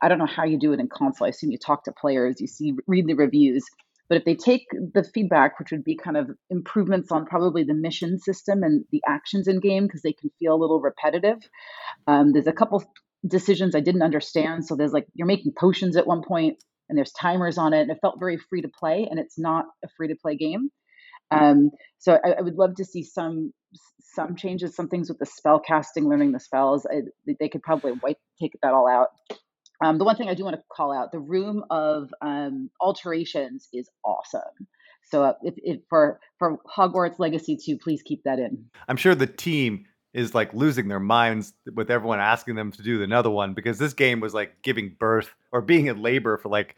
[0.00, 1.26] I don't know how you do it in console.
[1.26, 3.64] I assume you talk to players, you see read the reviews.
[4.08, 7.72] But if they take the feedback, which would be kind of improvements on probably the
[7.72, 11.38] mission system and the actions in game, because they can feel a little repetitive.
[12.06, 12.84] Um, there's a couple
[13.26, 14.66] decisions I didn't understand.
[14.66, 16.58] So there's like you're making potions at one point,
[16.88, 19.66] and there's timers on it, and it felt very free to play, and it's not
[19.84, 20.70] a free to play game.
[21.30, 23.54] Um, so I, I, would love to see some
[24.00, 26.86] some changes, some things with the spell casting, learning the spells.
[26.86, 27.02] I,
[27.40, 29.08] they could probably wipe take that all out.
[29.82, 33.68] Um, the one thing I do want to call out: the room of um, alterations
[33.72, 34.68] is awesome.
[35.10, 38.66] So uh, if, if for for Hogwarts Legacy 2, please keep that in.
[38.88, 43.02] I'm sure the team is like losing their minds with everyone asking them to do
[43.02, 46.76] another one because this game was like giving birth or being in labor for like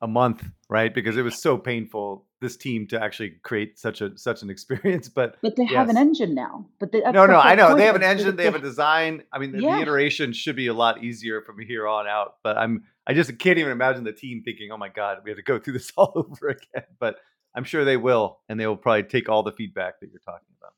[0.00, 0.94] a month, right?
[0.94, 5.08] Because it was so painful this team to actually create such a such an experience.
[5.18, 5.72] But but they yes.
[5.72, 6.66] have an engine now.
[6.78, 8.36] But they, no, no, I know they have an engine.
[8.36, 9.24] They have a design.
[9.32, 9.76] I mean, the, yeah.
[9.76, 12.36] the iteration should be a lot easier from here on out.
[12.44, 15.38] But I'm I just can't even imagine the team thinking, "Oh my god, we have
[15.38, 17.16] to go through this all over again." But
[17.54, 20.48] I'm sure they will, and they will probably take all the feedback that you're talking
[20.60, 20.74] about.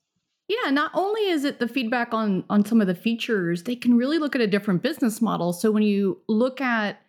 [0.49, 3.97] Yeah, not only is it the feedback on on some of the features, they can
[3.97, 5.53] really look at a different business model.
[5.53, 7.01] So when you look at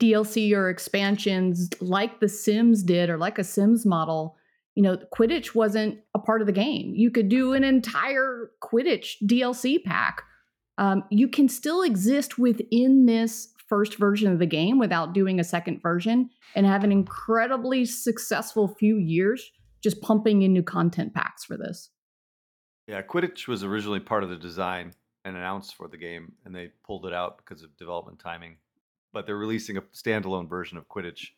[0.00, 4.36] DLC or expansions like the Sims did or like a Sims model,
[4.74, 6.94] you know, Quidditch wasn't a part of the game.
[6.94, 10.22] You could do an entire Quidditch DLC pack.
[10.78, 15.44] Um, you can still exist within this first version of the game without doing a
[15.44, 21.44] second version and have an incredibly successful few years just pumping in new content packs
[21.44, 21.90] for this.
[22.86, 24.92] Yeah, Quidditch was originally part of the design
[25.24, 28.56] and announced for the game, and they pulled it out because of development timing.
[29.12, 31.28] But they're releasing a standalone version of Quidditch,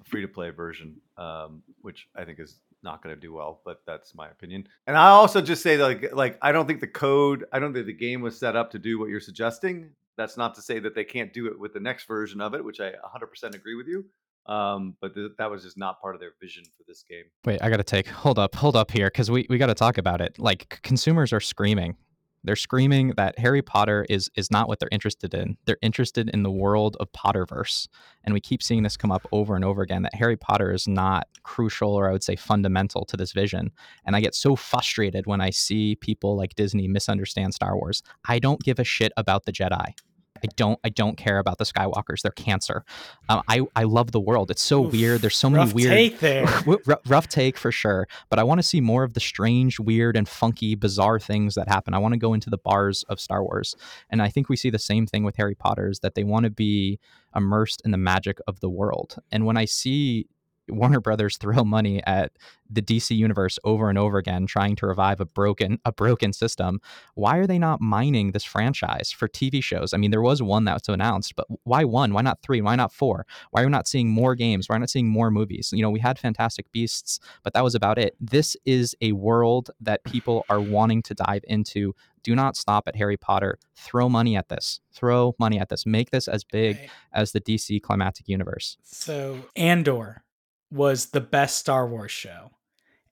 [0.00, 3.60] a free to play version, um, which I think is not going to do well.
[3.64, 4.66] But that's my opinion.
[4.86, 7.86] And I also just say like like I don't think the code, I don't think
[7.86, 9.90] the game was set up to do what you're suggesting.
[10.16, 12.62] That's not to say that they can't do it with the next version of it,
[12.62, 14.04] which I 100% agree with you.
[14.46, 17.24] Um, but th- that was just not part of their vision for this game.
[17.44, 19.74] Wait, I got to take hold up, hold up here because we we got to
[19.74, 20.38] talk about it.
[20.38, 21.96] Like consumers are screaming.
[22.42, 25.56] They're screaming that Harry Potter is is not what they're interested in.
[25.66, 27.88] They're interested in the world of Potterverse,
[28.24, 30.02] and we keep seeing this come up over and over again.
[30.02, 33.70] That Harry Potter is not crucial, or I would say fundamental to this vision.
[34.04, 38.02] And I get so frustrated when I see people like Disney misunderstand Star Wars.
[38.26, 39.94] I don't give a shit about the Jedi.
[40.36, 42.22] I don't I don't care about the Skywalkers.
[42.22, 42.84] They're cancer.
[43.28, 44.50] Um, I I love the world.
[44.50, 45.20] It's so Oof, weird.
[45.20, 46.46] There's so many weird take there.
[47.06, 48.06] rough take for sure.
[48.28, 51.68] But I want to see more of the strange, weird, and funky, bizarre things that
[51.68, 51.94] happen.
[51.94, 53.74] I want to go into the bars of Star Wars,
[54.08, 55.88] and I think we see the same thing with Harry Potter.
[55.88, 56.98] Is that they want to be
[57.34, 59.16] immersed in the magic of the world.
[59.30, 60.26] And when I see
[60.70, 62.32] Warner Brothers throw money at
[62.70, 66.80] the DC universe over and over again, trying to revive a broken a broken system.
[67.14, 69.92] Why are they not mining this franchise for TV shows?
[69.92, 72.12] I mean, there was one that was announced, but why one?
[72.12, 72.60] Why not three?
[72.60, 73.26] Why not four?
[73.50, 74.68] Why are we not seeing more games?
[74.68, 75.70] Why are we not seeing more movies?
[75.74, 78.16] You know, we had Fantastic Beasts, but that was about it.
[78.20, 81.94] This is a world that people are wanting to dive into.
[82.22, 83.58] Do not stop at Harry Potter.
[83.74, 84.80] Throw money at this.
[84.92, 85.86] Throw money at this.
[85.86, 86.90] Make this as big right.
[87.12, 88.76] as the DC climatic universe.
[88.82, 90.22] So, Andor
[90.70, 92.50] was the best Star Wars show.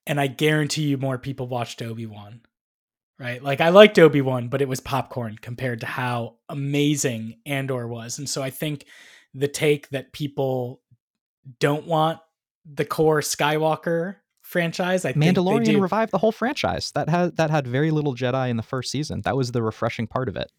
[0.07, 2.41] And I guarantee you more people watched Obi Wan.
[3.19, 3.43] Right?
[3.43, 8.17] Like I liked Obi Wan, but it was popcorn compared to how amazing Andor was.
[8.17, 8.85] And so I think
[9.33, 10.81] the take that people
[11.59, 12.19] don't want
[12.65, 15.05] the core Skywalker franchise.
[15.05, 16.91] I think Mandalorian revived the whole franchise.
[16.93, 19.21] That had that had very little Jedi in the first season.
[19.21, 20.51] That was the refreshing part of it.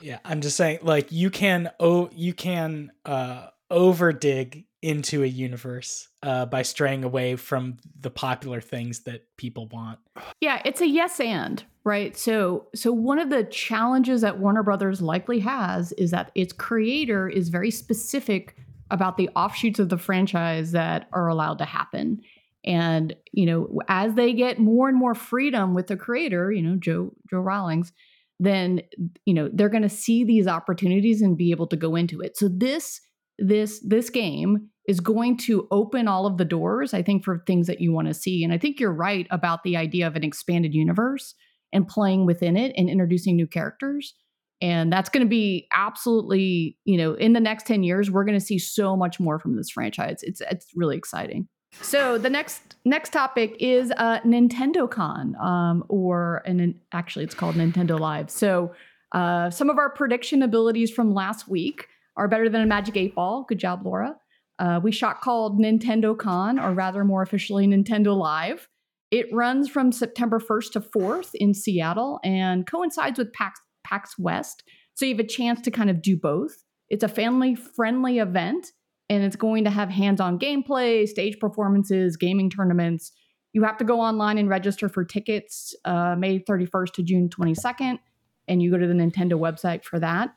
[0.00, 5.26] Yeah, I'm just saying, like you can oh you can uh over dig into a
[5.26, 10.00] universe uh, by straying away from the popular things that people want.
[10.40, 12.16] Yeah, it's a yes and right.
[12.16, 17.28] So, so one of the challenges that Warner Brothers likely has is that its creator
[17.28, 18.56] is very specific
[18.90, 22.20] about the offshoots of the franchise that are allowed to happen.
[22.64, 26.76] And you know, as they get more and more freedom with the creator, you know,
[26.76, 27.92] Joe Joe Rowlings,
[28.38, 28.82] then
[29.24, 32.36] you know they're going to see these opportunities and be able to go into it.
[32.36, 33.00] So this
[33.38, 37.66] this this game is going to open all of the doors, I think, for things
[37.68, 38.42] that you want to see.
[38.42, 41.34] And I think you're right about the idea of an expanded universe
[41.72, 44.14] and playing within it and introducing new characters.
[44.60, 48.38] And that's going to be absolutely, you know, in the next 10 years, we're going
[48.38, 50.20] to see so much more from this franchise.
[50.22, 51.48] It's it's really exciting.
[51.80, 57.56] So the next next topic is uh, Nintendo Con, um, or and actually it's called
[57.56, 58.30] Nintendo Live.
[58.30, 58.74] So
[59.12, 63.14] uh, some of our prediction abilities from last week are better than a Magic Eight
[63.14, 63.44] Ball.
[63.48, 64.16] Good job, Laura.
[64.62, 68.68] Uh, we shot called Nintendo Con, or rather more officially Nintendo Live.
[69.10, 74.62] It runs from September 1st to 4th in Seattle and coincides with PAX, PAX West.
[74.94, 76.62] So you have a chance to kind of do both.
[76.88, 78.68] It's a family friendly event
[79.10, 83.10] and it's going to have hands on gameplay, stage performances, gaming tournaments.
[83.52, 87.98] You have to go online and register for tickets uh, May 31st to June 22nd,
[88.46, 90.30] and you go to the Nintendo website for that.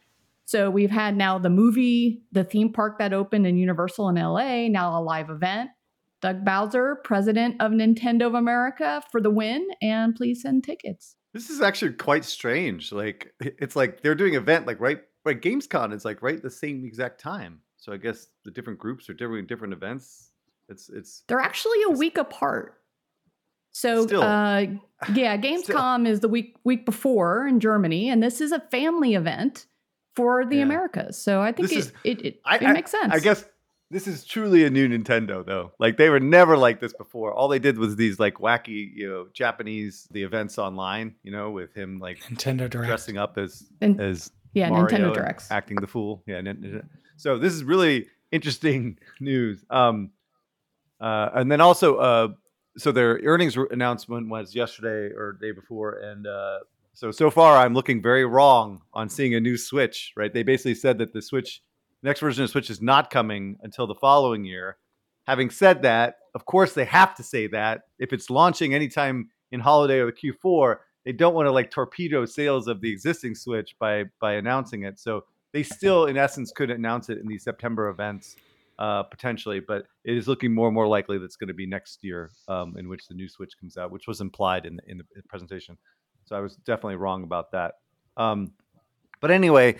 [0.45, 4.67] So we've had now the movie, the theme park that opened in Universal in LA,
[4.67, 5.71] now a live event.
[6.21, 11.15] Doug Bowser, president of Nintendo of America, for the win, and please send tickets.
[11.33, 12.91] This is actually quite strange.
[12.91, 16.85] Like it's like they're doing event like right right Gamescom is like right the same
[16.85, 17.59] exact time.
[17.77, 20.31] So I guess the different groups are doing different events.
[20.69, 22.75] It's it's they're actually a week apart.
[23.71, 24.65] So uh
[25.13, 29.65] yeah, Gamescom is the week week before in Germany, and this is a family event
[30.15, 30.63] for the yeah.
[30.63, 31.17] Americas.
[31.21, 33.13] So I think it, is, it, it, I, it, makes sense.
[33.13, 33.45] I guess
[33.91, 35.71] this is truly a new Nintendo though.
[35.79, 37.33] Like they were never like this before.
[37.33, 41.51] All they did was these like wacky, you know, Japanese the events online, you know,
[41.51, 42.87] with him like Nintendo Direct.
[42.87, 45.51] dressing up as and, as yeah, Mario Nintendo Directs.
[45.51, 46.23] acting the fool.
[46.25, 46.41] Yeah,
[47.17, 49.63] so this is really interesting news.
[49.69, 50.11] Um
[50.99, 52.27] uh and then also uh
[52.77, 56.59] so their earnings announcement was yesterday or day before and uh
[56.95, 60.13] so so far, I'm looking very wrong on seeing a new Switch.
[60.15, 60.33] Right?
[60.33, 61.61] They basically said that the Switch,
[62.01, 64.77] next version of Switch, is not coming until the following year.
[65.27, 69.59] Having said that, of course they have to say that if it's launching anytime in
[69.59, 73.75] holiday or the Q4, they don't want to like torpedo sales of the existing Switch
[73.79, 74.99] by by announcing it.
[74.99, 78.35] So they still, in essence, could announce it in these September events
[78.77, 81.65] uh, potentially, but it is looking more and more likely that it's going to be
[81.65, 84.97] next year um, in which the new Switch comes out, which was implied in, in
[84.97, 85.77] the presentation.
[86.25, 87.75] So I was definitely wrong about that.
[88.17, 88.51] Um,
[89.21, 89.77] but anyway,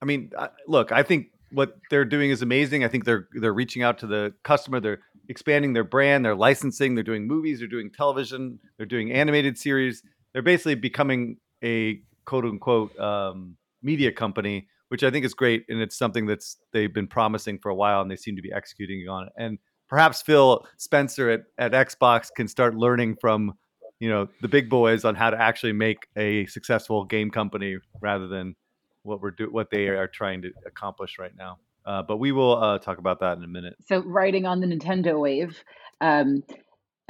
[0.00, 0.30] I mean,
[0.66, 2.84] look, I think what they're doing is amazing.
[2.84, 4.80] I think they're they're reaching out to the customer.
[4.80, 6.24] They're expanding their brand.
[6.24, 6.94] They're licensing.
[6.94, 7.58] They're doing movies.
[7.58, 8.58] They're doing television.
[8.76, 10.02] They're doing animated series.
[10.32, 15.80] They're basically becoming a quote unquote um, media company, which I think is great, and
[15.80, 19.08] it's something that's they've been promising for a while, and they seem to be executing
[19.08, 19.32] on it.
[19.36, 23.54] And perhaps Phil Spencer at, at Xbox can start learning from
[24.00, 28.26] you know the big boys on how to actually make a successful game company rather
[28.26, 28.56] than
[29.02, 31.58] what we're do what they are trying to accomplish right now.
[31.86, 33.74] Uh, but we will uh, talk about that in a minute.
[33.86, 35.62] So, riding on the Nintendo wave,
[36.00, 36.42] um,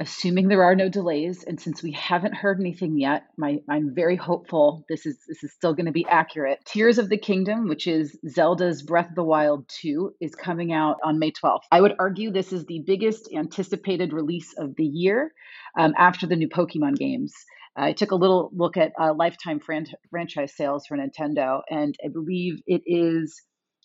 [0.01, 4.15] assuming there are no delays, and since we haven't heard anything yet, my, I'm very
[4.15, 6.57] hopeful this is this is still going to be accurate.
[6.65, 10.97] Tears of the Kingdom, which is Zelda's Breath of the Wild 2, is coming out
[11.03, 11.61] on May 12th.
[11.71, 15.31] I would argue this is the biggest anticipated release of the year
[15.77, 17.31] um, after the new Pokemon games.
[17.77, 22.07] I took a little look at uh, lifetime fran- franchise sales for Nintendo, and I
[22.11, 23.39] believe it is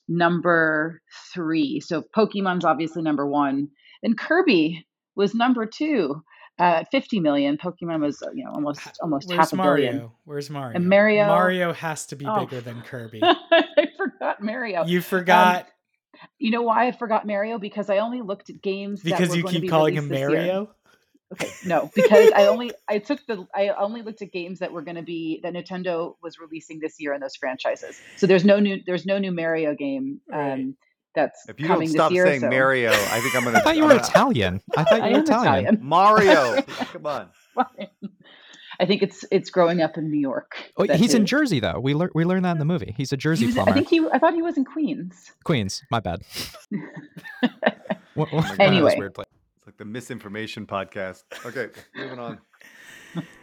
[0.08, 1.02] number
[1.34, 1.80] three.
[1.80, 3.68] So Pokemon's obviously number one.
[4.02, 6.22] and Kirby was number two
[6.58, 7.56] at 50 million.
[7.58, 9.90] Pokemon was, uh, you know, almost almost Where's half a Mario?
[9.90, 10.10] billion.
[10.24, 10.76] Where's Mario?
[10.76, 12.40] And Mario Mario has to be oh.
[12.44, 13.20] bigger than Kirby.
[13.24, 14.84] I forgot Mario.
[14.84, 15.64] You um, forgot.
[15.64, 15.70] Um,
[16.38, 17.58] you know why I forgot Mario?
[17.58, 20.70] Because I only looked at games because you keep calling him Mario.
[21.32, 24.82] Okay, no, because I only I took the I only looked at games that were
[24.82, 28.00] going to be that Nintendo was releasing this year in those franchises.
[28.16, 30.20] So there's no new there's no new Mario game.
[30.28, 30.52] Right.
[30.52, 30.76] Um,
[31.16, 32.50] That's if you coming don't stop year, saying so.
[32.50, 33.58] Mario, I think I'm gonna.
[33.58, 34.60] I thought you were Italian.
[34.76, 35.64] I thought you I were am Italian.
[35.64, 35.78] Italian.
[35.82, 37.28] Mario, come on.
[38.78, 40.56] I think it's it's growing up in New York.
[40.76, 41.80] Oh, That he's in Jersey though.
[41.80, 42.94] We lear- we learned that in the movie.
[42.96, 44.06] He's a he Jersey was- I think he.
[44.12, 45.32] I thought he was in Queens.
[45.44, 45.82] Queens.
[45.90, 46.20] My bad.
[48.14, 48.94] What- what- my God, Anyway.
[48.98, 49.26] weird place.
[49.58, 51.24] It's like the misinformation podcast.
[51.44, 52.38] Okay, moving on.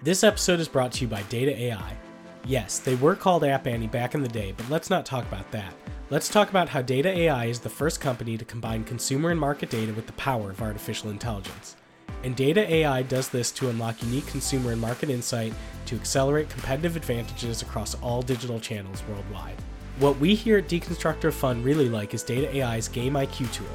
[0.04, 1.98] This episode is brought to you by Data AI.
[2.46, 5.50] Yes, they were called App Annie back in the day, but let's not talk about
[5.52, 5.74] that.
[6.10, 9.70] Let's talk about how Data AI is the first company to combine consumer and market
[9.70, 11.78] data with the power of artificial intelligence.
[12.24, 15.54] And Data AI does this to unlock unique consumer and market insight
[15.86, 19.56] to accelerate competitive advantages across all digital channels worldwide.
[20.00, 23.68] What we here at Deconstructor Fun really like is Data AI's Game IQ tool.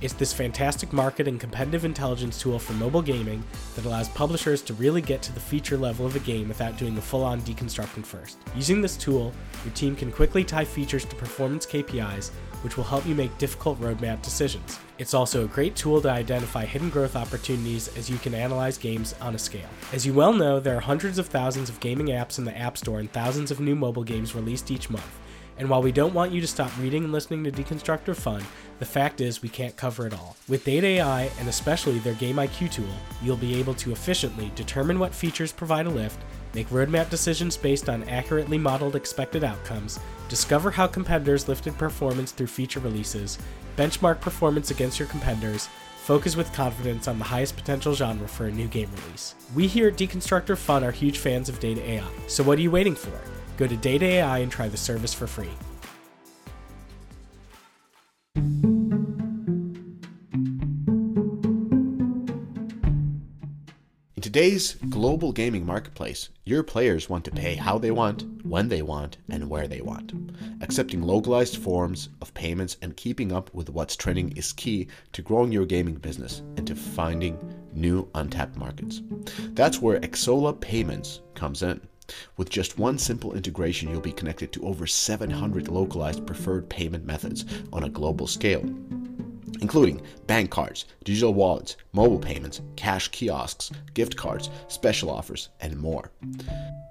[0.00, 3.42] It's this fantastic market and competitive intelligence tool for mobile gaming
[3.74, 6.94] that allows publishers to really get to the feature level of a game without doing
[6.94, 8.38] the full on deconstructing first.
[8.54, 9.32] Using this tool,
[9.64, 12.30] your team can quickly tie features to performance KPIs,
[12.62, 14.78] which will help you make difficult roadmap decisions.
[14.98, 19.14] It's also a great tool to identify hidden growth opportunities as you can analyze games
[19.20, 19.68] on a scale.
[19.92, 22.76] As you well know, there are hundreds of thousands of gaming apps in the App
[22.76, 25.20] Store and thousands of new mobile games released each month.
[25.56, 28.42] And while we don't want you to stop reading and listening to Deconstructor Fun,
[28.84, 30.36] the fact is we can't cover it all.
[30.46, 34.98] With Data AI and especially their Game IQ tool, you'll be able to efficiently determine
[34.98, 36.20] what features provide a lift,
[36.52, 42.46] make roadmap decisions based on accurately modeled expected outcomes, discover how competitors lifted performance through
[42.46, 43.38] feature releases,
[43.78, 45.70] benchmark performance against your competitors,
[46.02, 49.34] focus with confidence on the highest potential genre for a new game release.
[49.54, 52.70] We here at Deconstructor Fun are huge fans of Data AI, so what are you
[52.70, 53.18] waiting for?
[53.56, 55.48] Go to Data AI and try the service for free.
[64.24, 69.18] Today's global gaming marketplace, your players want to pay how they want, when they want,
[69.28, 70.14] and where they want.
[70.62, 75.52] Accepting localized forms of payments and keeping up with what's trending is key to growing
[75.52, 77.38] your gaming business and to finding
[77.74, 79.02] new untapped markets.
[79.50, 81.86] That's where Xsolla Payments comes in.
[82.38, 87.44] With just one simple integration, you'll be connected to over 700 localized preferred payment methods
[87.74, 88.64] on a global scale,
[89.60, 96.10] including bank cards, digital wallets, mobile payments, cash kiosks, gift cards, special offers, and more.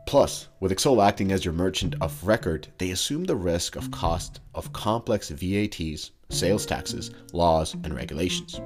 [0.05, 4.41] Plus, with Xsolla acting as your merchant of record, they assume the risk of cost
[4.53, 8.59] of complex VATs, sales taxes, laws, and regulations.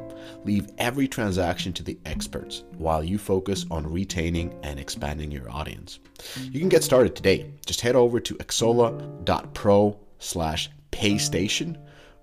[0.44, 6.00] Leave every transaction to the experts while you focus on retaining and expanding your audience.
[6.42, 7.52] You can get started today.
[7.66, 11.78] Just head over to xsolla.pro slash paystation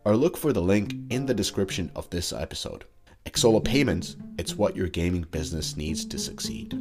[0.04, 2.84] or look for the link in the description of this episode.
[3.24, 6.78] Xsolla Payments, it's what your gaming business needs to succeed.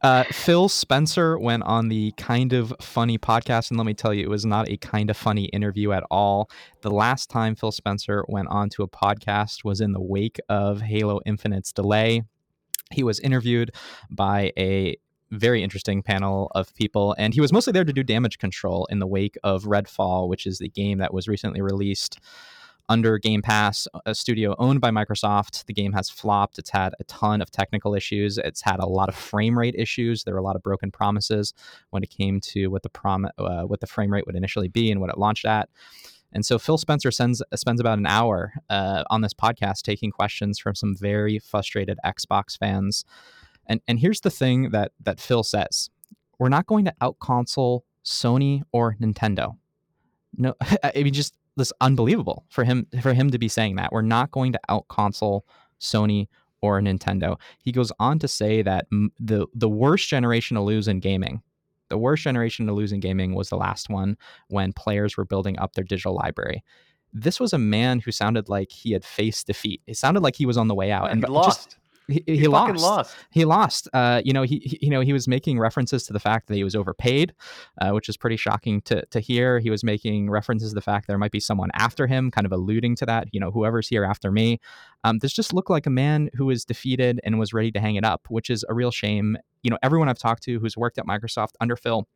[0.00, 4.22] Uh, Phil Spencer went on the Kind of Funny podcast, and let me tell you,
[4.22, 6.48] it was not a kind of funny interview at all.
[6.82, 10.80] The last time Phil Spencer went on to a podcast was in the wake of
[10.80, 12.22] Halo Infinite's delay.
[12.92, 13.72] He was interviewed
[14.08, 14.96] by a
[15.30, 18.98] very interesting panel of people, and he was mostly there to do damage control in
[18.98, 22.18] the wake of Redfall, which is the game that was recently released
[22.90, 25.66] under Game Pass, a studio owned by Microsoft.
[25.66, 26.58] The game has flopped.
[26.58, 28.38] It's had a ton of technical issues.
[28.38, 30.24] It's had a lot of frame rate issues.
[30.24, 31.52] There were a lot of broken promises
[31.90, 34.90] when it came to what the prom uh, what the frame rate would initially be
[34.90, 35.68] and what it launched at.
[36.32, 40.58] And so Phil Spencer sends, spends about an hour uh, on this podcast taking questions
[40.58, 43.04] from some very frustrated Xbox fans.
[43.68, 45.90] And and here's the thing that that Phil says:
[46.38, 49.56] We're not going to out console Sony or Nintendo.
[50.36, 54.02] No, I mean just this unbelievable for him for him to be saying that we're
[54.02, 55.44] not going to out console
[55.80, 56.28] Sony
[56.62, 57.38] or Nintendo.
[57.62, 58.86] He goes on to say that
[59.20, 61.42] the the worst generation to lose in gaming,
[61.88, 64.16] the worst generation to lose in gaming was the last one
[64.48, 66.64] when players were building up their digital library.
[67.12, 69.80] This was a man who sounded like he had faced defeat.
[69.86, 71.70] It sounded like he was on the way out and he lost.
[71.70, 71.78] just
[72.08, 72.82] he, he, He lost.
[72.82, 73.16] lost.
[73.30, 73.88] He lost.
[73.92, 76.54] Uh, you know, he, he you know he was making references to the fact that
[76.54, 77.34] he was overpaid,
[77.80, 79.58] uh, which is pretty shocking to to hear.
[79.58, 82.52] He was making references to the fact there might be someone after him, kind of
[82.52, 83.28] alluding to that.
[83.32, 84.58] You know, whoever's here after me.
[85.04, 87.96] Um, this just looked like a man who was defeated and was ready to hang
[87.96, 89.36] it up, which is a real shame.
[89.62, 92.06] You know, everyone I've talked to who's worked at Microsoft under Phil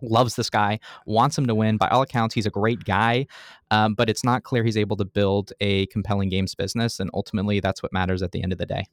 [0.00, 1.76] loves this guy, wants him to win.
[1.76, 3.26] By all accounts, he's a great guy,
[3.70, 7.60] um, but it's not clear he's able to build a compelling games business, and ultimately,
[7.60, 8.84] that's what matters at the end of the day.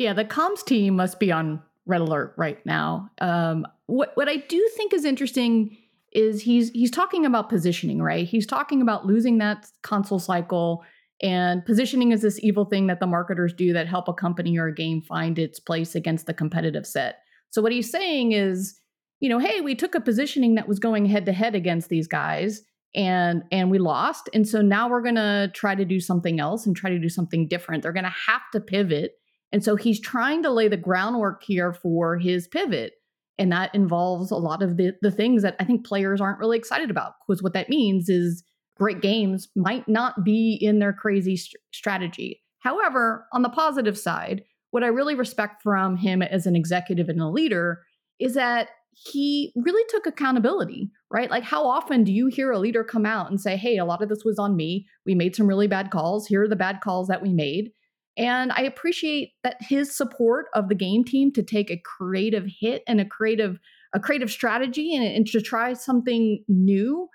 [0.00, 3.10] Yeah, the comms team must be on red alert right now.
[3.20, 5.76] Um, what what I do think is interesting
[6.10, 8.26] is he's he's talking about positioning, right?
[8.26, 10.82] He's talking about losing that console cycle
[11.20, 14.68] and positioning is this evil thing that the marketers do that help a company or
[14.68, 17.18] a game find its place against the competitive set.
[17.50, 18.80] So what he's saying is,
[19.20, 22.08] you know, hey, we took a positioning that was going head to head against these
[22.08, 22.62] guys
[22.94, 24.30] and and we lost.
[24.32, 27.10] And so now we're going to try to do something else and try to do
[27.10, 27.82] something different.
[27.82, 29.19] They're going to have to pivot
[29.52, 32.92] and so he's trying to lay the groundwork here for his pivot.
[33.38, 36.58] And that involves a lot of the, the things that I think players aren't really
[36.58, 37.14] excited about.
[37.26, 38.44] Because what that means is
[38.76, 42.42] great games might not be in their crazy st- strategy.
[42.60, 47.20] However, on the positive side, what I really respect from him as an executive and
[47.20, 47.80] a leader
[48.18, 51.30] is that he really took accountability, right?
[51.30, 54.02] Like, how often do you hear a leader come out and say, Hey, a lot
[54.02, 54.86] of this was on me.
[55.06, 56.26] We made some really bad calls.
[56.26, 57.70] Here are the bad calls that we made.
[58.16, 62.82] And I appreciate that his support of the game team to take a creative hit
[62.86, 63.58] and a creative
[63.92, 67.08] a creative strategy and, and to try something new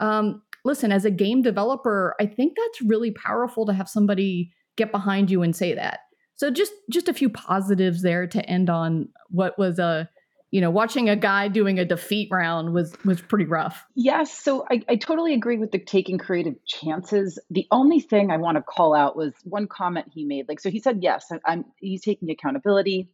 [0.00, 4.90] Um, listen, as a game developer, I think that's really powerful to have somebody get
[4.90, 6.00] behind you and say that.
[6.34, 10.08] So just just a few positives there to end on what was a
[10.52, 13.84] you know watching a guy doing a defeat round was was pretty rough.
[13.96, 14.38] Yes.
[14.38, 17.38] So I, I totally agree with the taking creative chances.
[17.50, 20.48] The only thing i want to call out was one comment he made.
[20.48, 23.08] Like so he said yes i'm he's taking accountability.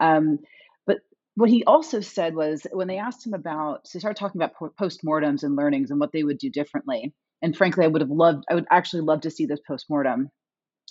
[0.00, 0.40] Um,
[0.84, 0.98] but
[1.36, 4.56] what he also said was when they asked him about so he started talking about
[4.76, 7.14] postmortems and learnings and what they would do differently.
[7.40, 10.30] And frankly i would have loved i would actually love to see this postmortem.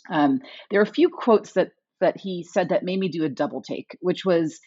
[0.10, 0.40] Um,
[0.70, 3.62] there are a few quotes that that he said that made me do a double
[3.62, 4.62] take which was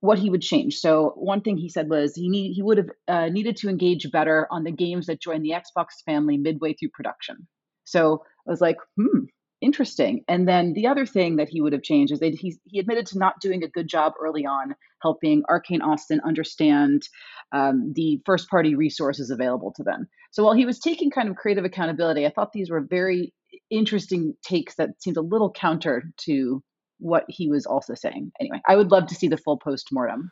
[0.00, 0.76] what he would change.
[0.76, 4.10] So one thing he said was he need he would have uh, needed to engage
[4.10, 7.48] better on the games that joined the Xbox family midway through production.
[7.84, 9.24] So I was like, hmm,
[9.60, 10.24] interesting.
[10.28, 13.06] And then the other thing that he would have changed is that he he admitted
[13.06, 17.02] to not doing a good job early on helping Arkane Austin understand
[17.52, 20.06] um, the first party resources available to them.
[20.30, 23.32] So while he was taking kind of creative accountability, I thought these were very
[23.70, 26.62] interesting takes that seemed a little counter to
[26.98, 28.32] what he was also saying.
[28.40, 30.30] Anyway, I would love to see the full post mortem.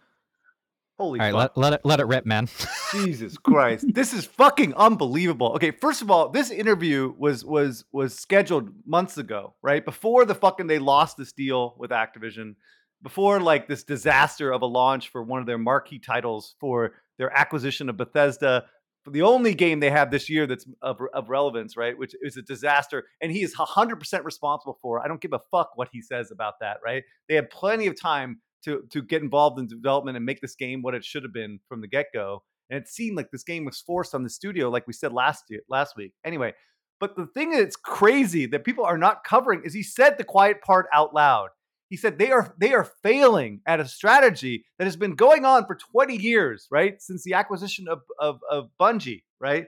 [0.98, 2.48] Holy All right, let, let, it let it rip, man.
[2.92, 3.84] Jesus Christ.
[3.92, 5.52] this is fucking unbelievable.
[5.52, 9.84] Okay, first of all, this interview was was was scheduled months ago, right?
[9.84, 12.54] Before the fucking they lost this deal with Activision,
[13.02, 17.30] before like this disaster of a launch for one of their marquee titles for their
[17.36, 18.64] acquisition of Bethesda,
[19.10, 21.96] the only game they have this year that's of, of relevance, right?
[21.96, 25.02] Which is a disaster, and he is 100% responsible for.
[25.04, 27.04] I don't give a fuck what he says about that, right?
[27.28, 30.82] They had plenty of time to to get involved in development and make this game
[30.82, 32.42] what it should have been from the get go.
[32.68, 35.44] And it seemed like this game was forced on the studio, like we said last
[35.48, 36.12] year, last week.
[36.24, 36.52] Anyway,
[36.98, 40.62] but the thing that's crazy that people are not covering is he said the quiet
[40.62, 41.50] part out loud.
[41.88, 45.66] He said they are they are failing at a strategy that has been going on
[45.66, 47.00] for 20 years, right?
[47.00, 49.66] Since the acquisition of of, of Bungie, right?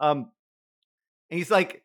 [0.00, 0.30] Um,
[1.30, 1.82] and he's like,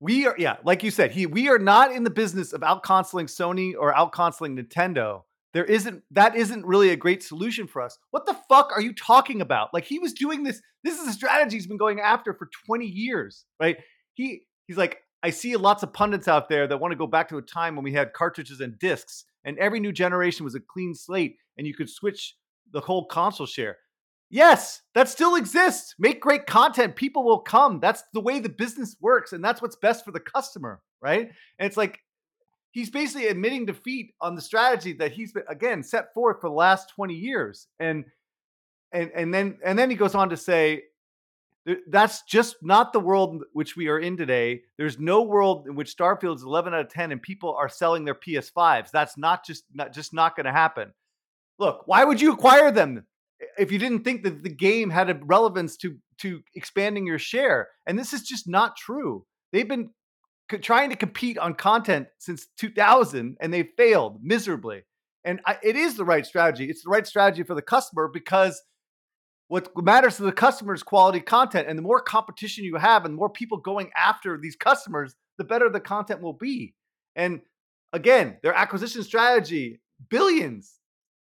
[0.00, 3.26] we are, yeah, like you said, he we are not in the business of outconsoling
[3.26, 5.22] Sony or outconsoling Nintendo.
[5.54, 7.98] There isn't that isn't really a great solution for us.
[8.10, 9.72] What the fuck are you talking about?
[9.72, 10.60] Like he was doing this.
[10.82, 13.76] This is a strategy he's been going after for 20 years, right?
[14.14, 17.28] He he's like, I see lots of pundits out there that want to go back
[17.28, 20.60] to a time when we had cartridges and discs, and every new generation was a
[20.60, 22.36] clean slate, and you could switch
[22.72, 23.76] the whole console share.
[24.30, 25.94] Yes, that still exists.
[25.98, 27.80] Make great content, people will come.
[27.80, 31.28] That's the way the business works, and that's what's best for the customer, right?
[31.58, 32.00] And it's like
[32.72, 36.54] he's basically admitting defeat on the strategy that he's been again set forth for the
[36.54, 37.68] last 20 years.
[37.78, 38.06] And
[38.92, 40.82] and and then and then he goes on to say
[41.86, 44.62] that's just not the world which we are in today.
[44.78, 48.04] There's no world in which Starfield is 11 out of 10 and people are selling
[48.04, 48.90] their PS5s.
[48.90, 50.92] That's not just not just not going to happen.
[51.58, 53.06] Look, why would you acquire them
[53.58, 57.68] if you didn't think that the game had a relevance to to expanding your share?
[57.86, 59.24] And this is just not true.
[59.52, 59.90] They've been
[60.60, 64.82] trying to compete on content since 2000 and they failed miserably.
[65.24, 66.68] And I, it is the right strategy.
[66.68, 68.60] It's the right strategy for the customer because
[69.48, 71.68] what matters to the customer is quality content.
[71.68, 75.68] And the more competition you have and more people going after these customers, the better
[75.68, 76.74] the content will be.
[77.16, 77.40] And
[77.92, 80.78] again, their acquisition strategy, billions,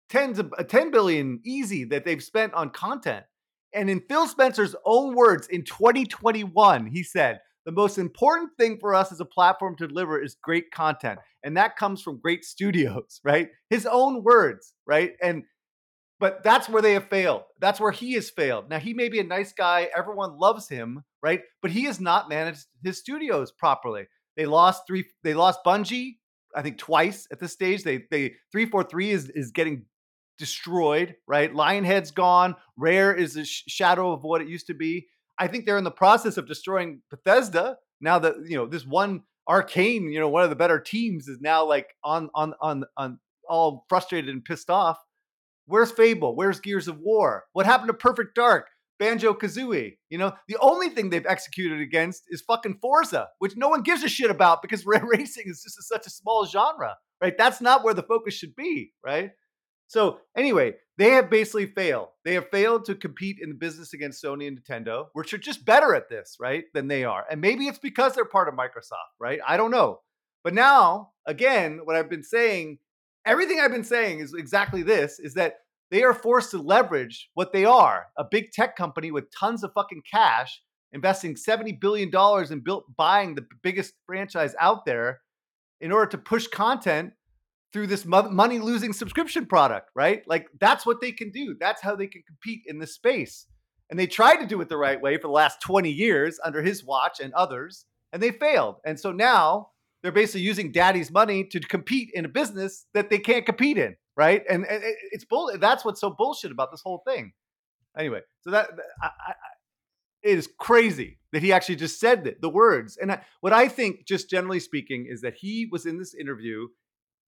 [0.09, 3.25] tens of uh, 10 billion easy that they've spent on content.
[3.73, 8.95] And in Phil Spencer's own words in 2021, he said, the most important thing for
[8.95, 11.19] us as a platform to deliver is great content.
[11.43, 13.49] And that comes from great studios, right?
[13.69, 15.15] His own words, right?
[15.21, 15.43] And
[16.19, 17.43] but that's where they have failed.
[17.59, 18.69] That's where he has failed.
[18.69, 21.41] Now he may be a nice guy, everyone loves him, right?
[21.61, 24.07] But he has not managed his studios properly.
[24.35, 25.05] They lost three.
[25.23, 26.17] They lost Bungie,
[26.55, 27.83] I think twice at this stage.
[27.83, 29.85] They they three four three is is getting
[30.37, 31.51] destroyed, right?
[31.51, 32.55] Lionhead's gone.
[32.77, 35.07] Rare is a sh- shadow of what it used to be.
[35.39, 39.23] I think they're in the process of destroying Bethesda now that you know this one
[39.47, 43.19] Arkane, you know, one of the better teams is now like on on on on
[43.47, 44.97] all frustrated and pissed off.
[45.67, 46.35] Where's Fable?
[46.35, 47.43] Where's Gears of War?
[47.53, 48.67] What happened to Perfect Dark?
[48.99, 49.97] Banjo Kazooie.
[50.09, 54.03] You know, the only thing they've executed against is fucking Forza, which no one gives
[54.03, 57.37] a shit about because racing is just a, such a small genre, right?
[57.37, 59.31] That's not where the focus should be, right?
[59.89, 62.09] So, anyway, they have basically failed.
[62.25, 65.65] They have failed to compete in the business against Sony and Nintendo, which are just
[65.65, 67.23] better at this, right, than they are.
[67.29, 69.39] And maybe it's because they're part of Microsoft, right?
[69.47, 70.01] I don't know.
[70.43, 72.79] But now, again, what I've been saying
[73.27, 75.57] everything I've been saying is exactly this is that
[75.91, 79.71] they are forced to leverage what they are a big tech company with tons of
[79.73, 80.61] fucking cash,
[80.93, 82.09] investing $70 billion
[82.51, 85.19] in built, buying the biggest franchise out there
[85.79, 87.11] in order to push content
[87.73, 90.23] through this money losing subscription product, right?
[90.25, 91.55] Like that's what they can do.
[91.59, 93.45] That's how they can compete in this space.
[93.89, 96.61] And they tried to do it the right way for the last 20 years under
[96.61, 98.77] his watch and others, and they failed.
[98.85, 99.69] And so now
[100.07, 103.97] they're basically using daddy's money to compete in a business that they can't compete in,
[104.15, 104.41] right?
[104.49, 104.65] And,
[105.11, 105.51] it's bull.
[105.59, 107.33] That's what's so bullshit about this whole thing.
[107.99, 108.69] Anyway, so that
[109.03, 109.33] I, I,
[110.23, 112.95] it is crazy that he actually just said the, the words.
[112.95, 116.69] And I, what I think, just generally speaking, is that he was in this interview.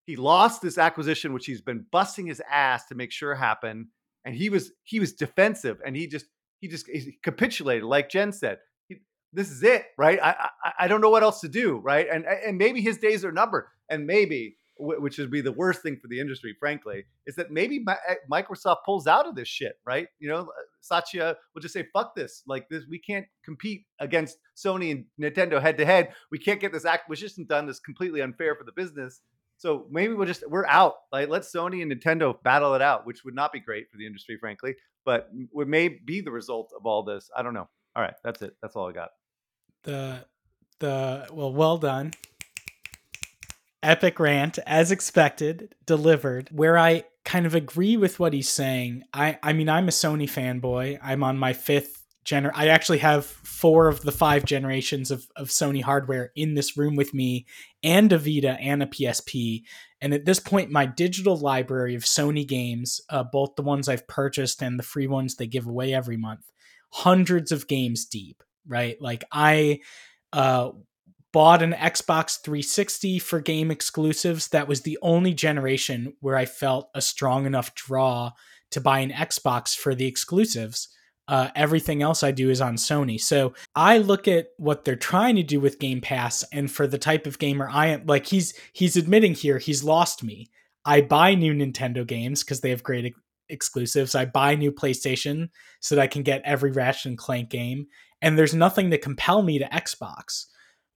[0.05, 3.89] He lost this acquisition, which he's been busting his ass to make sure happen,
[4.23, 6.27] and he was he was defensive, and he just
[6.61, 8.59] he just he capitulated, like Jen said.
[9.31, 10.19] This is it, right?
[10.21, 12.07] I, I I don't know what else to do, right?
[12.11, 15.97] And and maybe his days are numbered, and maybe which would be the worst thing
[16.01, 20.07] for the industry, frankly, is that maybe eh, Microsoft pulls out of this shit, right?
[20.19, 20.49] You know,
[20.79, 22.43] Satya will just say, "Fuck this!
[22.47, 26.13] Like this, we can't compete against Sony and Nintendo head to head.
[26.31, 27.65] We can't get this acquisition done.
[27.65, 29.21] That's completely unfair for the business."
[29.57, 30.93] So maybe we'll just we're out.
[31.11, 34.07] Like let Sony and Nintendo battle it out, which would not be great for the
[34.07, 34.75] industry, frankly,
[35.05, 37.29] but would may be the result of all this.
[37.35, 37.67] I don't know.
[37.95, 38.55] All right, that's it.
[38.61, 39.09] That's all I got.
[39.83, 40.25] The
[40.79, 42.13] the well, well done.
[43.81, 46.49] Epic rant as expected delivered.
[46.51, 50.27] Where i kind of agree with what he's saying i i mean i'm a sony
[50.27, 50.97] fanboy.
[51.01, 55.49] I'm on my fifth gener i actually have four of the five generations of, of
[55.49, 57.45] sony hardware in this room with me
[57.83, 59.61] and a vita and a psp
[60.01, 64.07] and at this point my digital library of sony games uh, both the ones i've
[64.07, 66.51] purchased and the free ones they give away every month
[66.93, 69.79] hundreds of games deep right like i
[70.33, 70.69] uh,
[71.31, 74.47] bought an Xbox 360 for game exclusives.
[74.49, 78.31] That was the only generation where I felt a strong enough draw
[78.71, 80.89] to buy an Xbox for the exclusives.
[81.27, 83.19] Uh, everything else I do is on Sony.
[83.19, 86.97] So I look at what they're trying to do with Game Pass, and for the
[86.97, 90.49] type of gamer I am, like he's he's admitting here he's lost me.
[90.85, 94.15] I buy new Nintendo games because they have great ex- exclusives.
[94.15, 95.49] I buy new PlayStation
[95.81, 97.85] so that I can get every Ratchet and Clank game,
[98.21, 100.45] and there's nothing to compel me to Xbox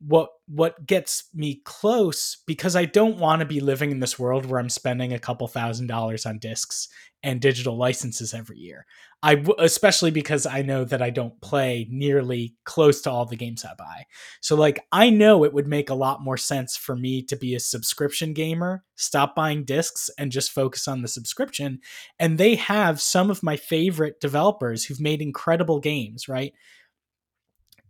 [0.05, 4.45] what what gets me close because I don't want to be living in this world
[4.45, 6.89] where I'm spending a couple thousand dollars on discs
[7.21, 8.86] and digital licenses every year.
[9.21, 13.63] I especially because I know that I don't play nearly close to all the games
[13.63, 14.05] I buy.
[14.41, 17.55] So like I know it would make a lot more sense for me to be
[17.55, 21.80] a subscription gamer, stop buying discs and just focus on the subscription.
[22.19, 26.51] And they have some of my favorite developers who've made incredible games, right?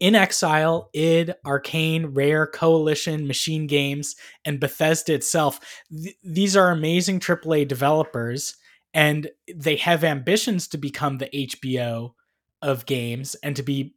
[0.03, 5.59] inXile, id, Arkane, Rare, Coalition, Machine Games, and Bethesda itself.
[5.89, 8.55] Th- these are amazing AAA developers,
[8.93, 12.13] and they have ambitions to become the HBO
[12.61, 13.95] of games and to be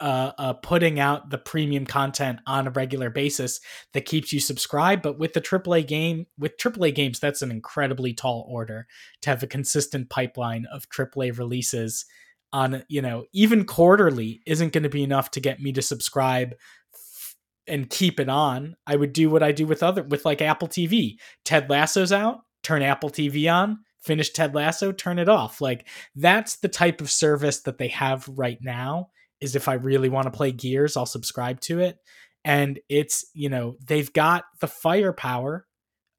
[0.00, 3.60] uh, uh, putting out the premium content on a regular basis
[3.94, 5.02] that keeps you subscribed.
[5.02, 8.86] But with the AAA game, with AAA games, that's an incredibly tall order
[9.22, 12.04] to have a consistent pipeline of AAA releases
[12.52, 16.54] on you know even quarterly isn't going to be enough to get me to subscribe
[17.66, 18.76] and keep it on.
[18.86, 22.40] I would do what i do with other with like apple tv ted lasso's out
[22.62, 25.60] turn apple tv on finish ted lasso turn it off.
[25.60, 30.08] Like that's the type of service that they have right now is if i really
[30.08, 31.98] want to play gears i'll subscribe to it.
[32.44, 35.66] And it's you know they've got the firepower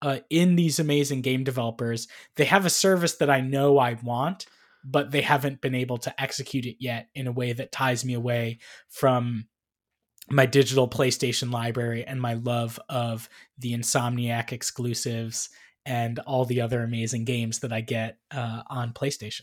[0.02, 2.08] uh, in these amazing game developers.
[2.38, 4.46] They have a service that i know i want
[4.84, 8.14] but they haven't been able to execute it yet in a way that ties me
[8.14, 8.60] away
[8.90, 9.46] from
[10.30, 15.50] my digital PlayStation library and my love of the Insomniac exclusives
[15.86, 19.42] and all the other amazing games that I get uh, on PlayStation.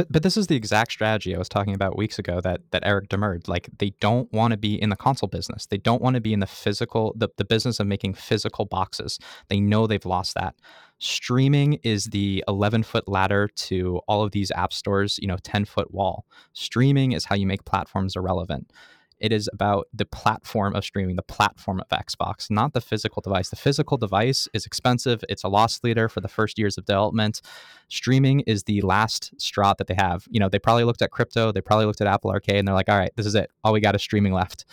[0.00, 2.82] But but this is the exact strategy I was talking about weeks ago that that
[2.86, 3.48] Eric demurred.
[3.48, 5.66] Like they don't want to be in the console business.
[5.66, 9.18] They don't want to be in the physical the, the business of making physical boxes.
[9.50, 10.54] They know they've lost that.
[11.00, 15.66] Streaming is the 11 foot ladder to all of these app stores, you know, 10
[15.66, 16.24] foot wall.
[16.54, 18.72] Streaming is how you make platforms irrelevant.
[19.20, 23.50] It is about the platform of streaming, the platform of Xbox, not the physical device.
[23.50, 25.22] The physical device is expensive.
[25.28, 27.40] It's a loss leader for the first years of development.
[27.88, 30.26] Streaming is the last straw that they have.
[30.30, 32.74] You know, they probably looked at crypto, they probably looked at Apple Arcade, and they're
[32.74, 33.50] like, all right, this is it.
[33.62, 34.64] All we got is streaming left.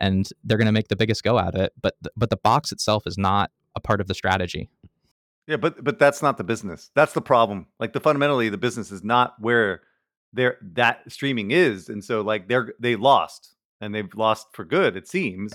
[0.00, 1.72] And they're going to make the biggest go of it.
[1.80, 4.70] But, but the box itself is not a part of the strategy.
[5.48, 6.90] Yeah, but but that's not the business.
[6.94, 7.68] That's the problem.
[7.80, 9.80] Like the fundamentally, the business is not where
[10.34, 14.96] there that streaming is, and so like they're they lost and they've lost for good,
[14.96, 15.54] it seems.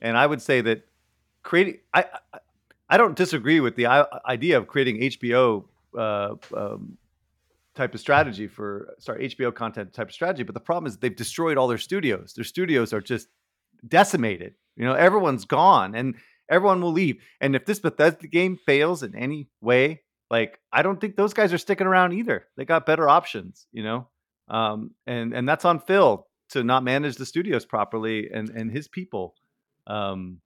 [0.00, 0.86] And I would say that
[1.42, 2.06] creating, I,
[2.88, 3.86] I, don't disagree with the
[4.26, 5.64] idea of creating HBO
[5.96, 6.96] uh, um,
[7.74, 11.14] type of strategy for sorry HBO content type of strategy, but the problem is they've
[11.14, 12.34] destroyed all their studios.
[12.34, 13.28] Their studios are just
[13.86, 14.54] decimated.
[14.76, 16.16] You know, everyone's gone, and
[16.50, 17.22] everyone will leave.
[17.40, 21.52] And if this Bethesda game fails in any way, like I don't think those guys
[21.52, 22.46] are sticking around either.
[22.56, 23.66] They got better options.
[23.72, 24.08] You know,
[24.48, 28.88] um, and and that's on Phil to not manage the studios properly and and his
[28.88, 29.34] people.
[29.86, 30.40] Um,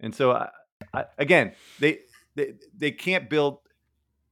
[0.00, 0.48] and so, I,
[0.92, 1.98] I, again, they,
[2.34, 3.58] they they can't build.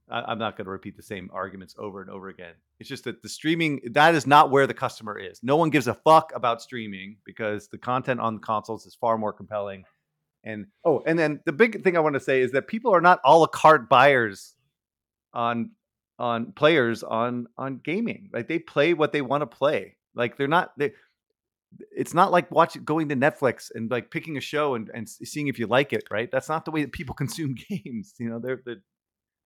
[0.09, 2.53] I, am not going to repeat the same arguments over and over again.
[2.79, 5.41] It's just that the streaming that is not where the customer is.
[5.43, 9.17] No one gives a fuck about streaming because the content on the consoles is far
[9.17, 9.83] more compelling.
[10.43, 13.01] And oh, and then the big thing I want to say is that people are
[13.01, 14.55] not all a la carte buyers
[15.33, 15.71] on
[16.17, 18.29] on players on on gaming.
[18.33, 19.97] Like they play what they want to play.
[20.15, 20.93] Like they're not they
[21.95, 25.47] it's not like watching going to Netflix and like picking a show and, and seeing
[25.47, 26.29] if you like it, right?
[26.31, 28.13] That's not the way that people consume games.
[28.19, 28.81] You know, they're they're,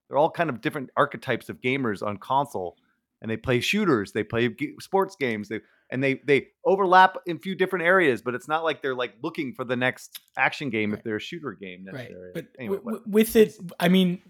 [0.09, 2.77] they're all kind of different archetypes of gamers on console,
[3.21, 7.37] and they play shooters, they play g- sports games, they and they they overlap in
[7.37, 10.69] a few different areas, but it's not like they're like looking for the next action
[10.69, 10.99] game right.
[10.99, 12.25] if they're a shooter game necessarily.
[12.25, 12.33] Right.
[12.33, 14.21] But anyway, w- with it, I mean,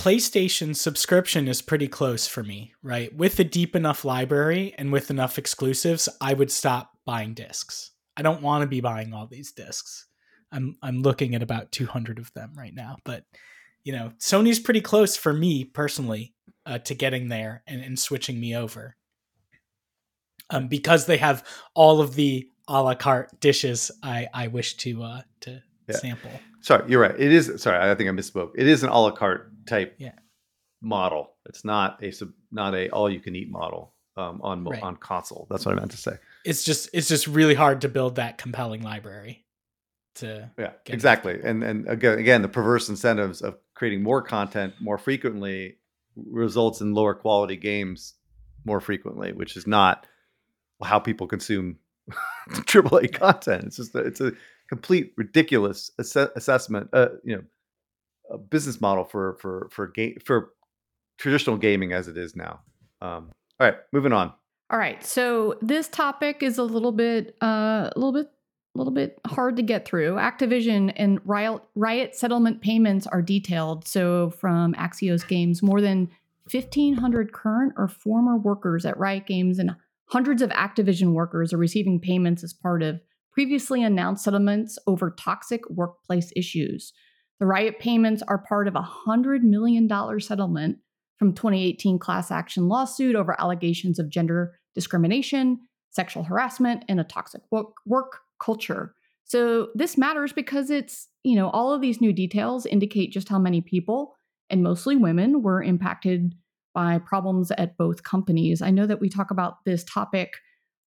[0.00, 3.14] PlayStation subscription is pretty close for me, right?
[3.14, 7.92] With a deep enough library and with enough exclusives, I would stop buying discs.
[8.16, 10.06] I don't want to be buying all these discs.
[10.52, 13.24] I'm I'm looking at about 200 of them right now, but
[13.84, 16.34] you know, Sony's pretty close for me personally
[16.66, 18.96] uh, to getting there and, and switching me over.
[20.50, 25.02] Um, because they have all of the a la carte dishes I, I wish to
[25.02, 25.96] uh, to yeah.
[25.96, 26.30] sample.
[26.60, 27.18] Sorry, you're right.
[27.18, 28.50] It is sorry, I think I misspoke.
[28.56, 30.12] It is an a la carte type yeah.
[30.82, 31.34] model.
[31.46, 34.82] It's not a sub, not a all you can eat model um, on right.
[34.82, 35.46] on console.
[35.50, 36.16] That's what I meant to say.
[36.44, 39.44] It's just it's just really hard to build that compelling library.
[40.16, 41.34] To yeah, exactly.
[41.34, 41.44] It.
[41.44, 45.76] And and again again the perverse incentives of creating more content more frequently
[46.16, 48.14] results in lower quality games
[48.64, 50.06] more frequently, which is not
[50.82, 51.78] how people consume
[52.50, 53.64] AAA content.
[53.64, 54.32] It's just a, it's a
[54.68, 56.88] complete ridiculous ass- assessment.
[56.92, 57.42] Uh, you know,
[58.30, 60.50] a business model for for for game for
[61.18, 62.60] traditional gaming as it is now.
[63.00, 64.32] Um, all right, moving on.
[64.70, 68.30] All right, so this topic is a little bit uh, a little bit
[68.76, 70.14] a little bit hard to get through.
[70.14, 73.88] Activision and Riot, Riot settlement payments are detailed.
[73.88, 76.08] So from Axios Games, more than
[76.52, 79.74] 1,500 current or former workers at Riot Games and
[80.06, 83.00] hundreds of Activision workers are receiving payments as part of
[83.32, 86.92] previously announced settlements over toxic workplace issues.
[87.40, 89.88] The Riot payments are part of a $100 million
[90.20, 90.78] settlement
[91.18, 95.60] from 2018 class action lawsuit over allegations of gender discrimination,
[95.90, 98.94] sexual harassment, and a toxic work, work culture.
[99.24, 103.38] So this matters because it's, you know, all of these new details indicate just how
[103.38, 104.16] many people,
[104.48, 106.34] and mostly women, were impacted
[106.74, 108.62] by problems at both companies.
[108.62, 110.34] I know that we talk about this topic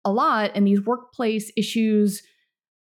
[0.06, 2.22] a lot, and these workplace issues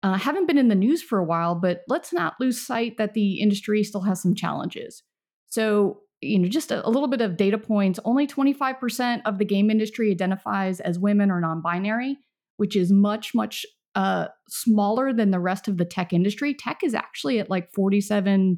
[0.03, 3.14] uh, haven't been in the news for a while, but let's not lose sight that
[3.14, 5.05] the industry still has some challenges.
[5.46, 9.44] So, you know, just a, a little bit of data points only 25% of the
[9.44, 12.16] game industry identifies as women or non binary,
[12.56, 16.54] which is much, much uh, smaller than the rest of the tech industry.
[16.54, 18.56] Tech is actually at like 47%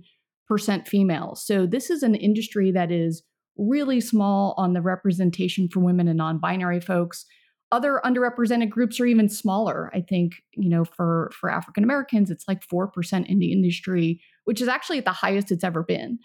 [0.86, 1.34] female.
[1.34, 3.22] So, this is an industry that is
[3.56, 7.24] really small on the representation for women and non binary folks
[7.72, 12.46] other underrepresented groups are even smaller i think you know for for african americans it's
[12.48, 16.18] like 4% in the industry which is actually at the highest it's ever been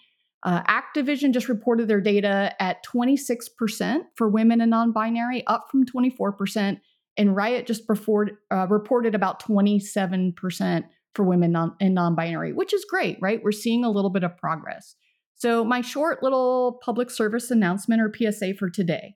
[0.44, 6.80] uh, activision just reported their data at 26% for women and non-binary up from 24%
[7.18, 10.84] and riot just uh, reported about 27%
[11.16, 13.42] for women non- and non-binary which is great right?
[13.44, 14.96] We're seeing a little bit of progress.
[15.36, 19.16] So my short little public service announcement or psa for today.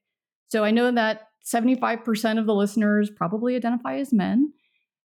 [0.50, 4.54] So i know that 75% of the listeners probably identify as men.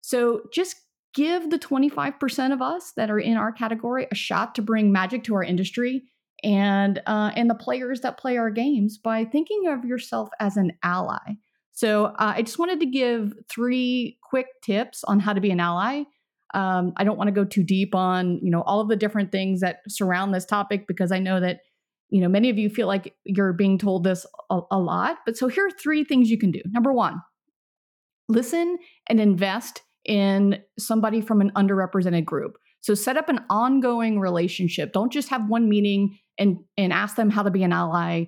[0.03, 0.77] So just
[1.17, 5.25] give the 25% of us that are in our category a shot to bring magic
[5.25, 6.03] to our industry
[6.45, 10.73] and uh, and the players that play our games by thinking of yourself as an
[10.83, 11.37] ally.
[11.73, 15.61] So uh, I just wanted to give three quick tips on how to be an
[15.61, 16.05] ally.
[16.55, 19.33] Um, I don't want to go too deep on you know all of the different
[19.33, 21.61] things that surround this topic because I know that
[22.09, 25.19] you know, many of you feel like you're being told this a, a lot.
[25.25, 26.63] But so here are three things you can do.
[26.67, 27.21] Number one,
[28.29, 32.57] listen and invest in somebody from an underrepresented group.
[32.81, 34.93] So set up an ongoing relationship.
[34.93, 38.27] Don't just have one meeting and and ask them how to be an ally.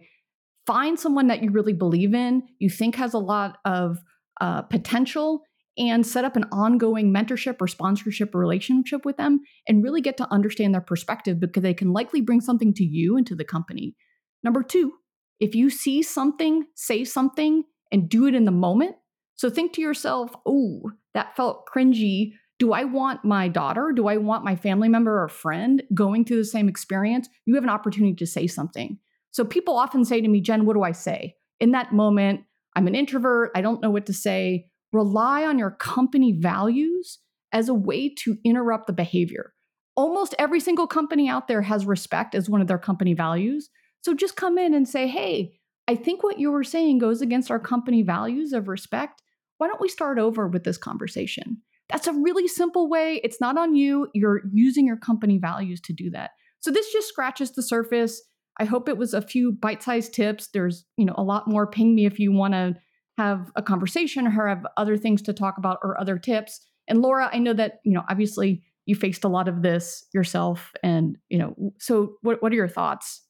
[0.66, 3.98] Find someone that you really believe in, you think has a lot of
[4.40, 5.42] uh, potential,
[5.78, 10.30] and set up an ongoing mentorship or sponsorship relationship with them and really get to
[10.32, 13.94] understand their perspective because they can likely bring something to you and to the company.
[14.42, 14.94] Number two,
[15.38, 17.62] if you see something, say something
[17.92, 18.96] and do it in the moment.
[19.38, 22.32] So think to yourself, oh, that felt cringy.
[22.58, 23.92] Do I want my daughter?
[23.94, 27.28] Do I want my family member or friend going through the same experience?
[27.46, 28.98] You have an opportunity to say something.
[29.30, 31.36] So people often say to me, Jen, what do I say?
[31.60, 32.40] In that moment,
[32.74, 33.52] I'm an introvert.
[33.54, 34.66] I don't know what to say.
[34.92, 37.20] Rely on your company values
[37.52, 39.52] as a way to interrupt the behavior.
[39.94, 43.70] Almost every single company out there has respect as one of their company values.
[44.02, 47.52] So just come in and say, hey, I think what you were saying goes against
[47.52, 49.22] our company values of respect.
[49.58, 51.58] Why don't we start over with this conversation?
[51.90, 53.20] That's a really simple way.
[53.22, 54.08] It's not on you.
[54.14, 56.30] You're using your company values to do that.
[56.60, 58.22] So this just scratches the surface.
[58.60, 60.48] I hope it was a few bite-sized tips.
[60.52, 61.66] There's, you know, a lot more.
[61.66, 62.74] Ping me if you want to
[63.16, 66.60] have a conversation or have other things to talk about or other tips.
[66.88, 70.72] And Laura, I know that, you know, obviously you faced a lot of this yourself
[70.82, 73.24] and, you know, so what what are your thoughts?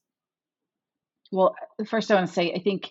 [1.32, 2.90] Well, uh, first I want to say I think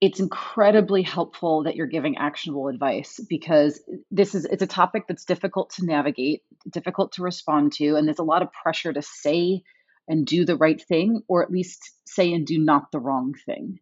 [0.00, 5.24] it's incredibly helpful that you're giving actionable advice because this is it's a topic that's
[5.24, 9.62] difficult to navigate, difficult to respond to, and there's a lot of pressure to say
[10.06, 13.80] and do the right thing, or at least say and do not the wrong thing.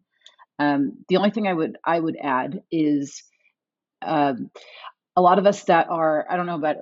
[0.59, 3.23] Um, the only thing I would I would add is
[4.01, 4.49] um,
[5.15, 6.77] a lot of us that are I don't know about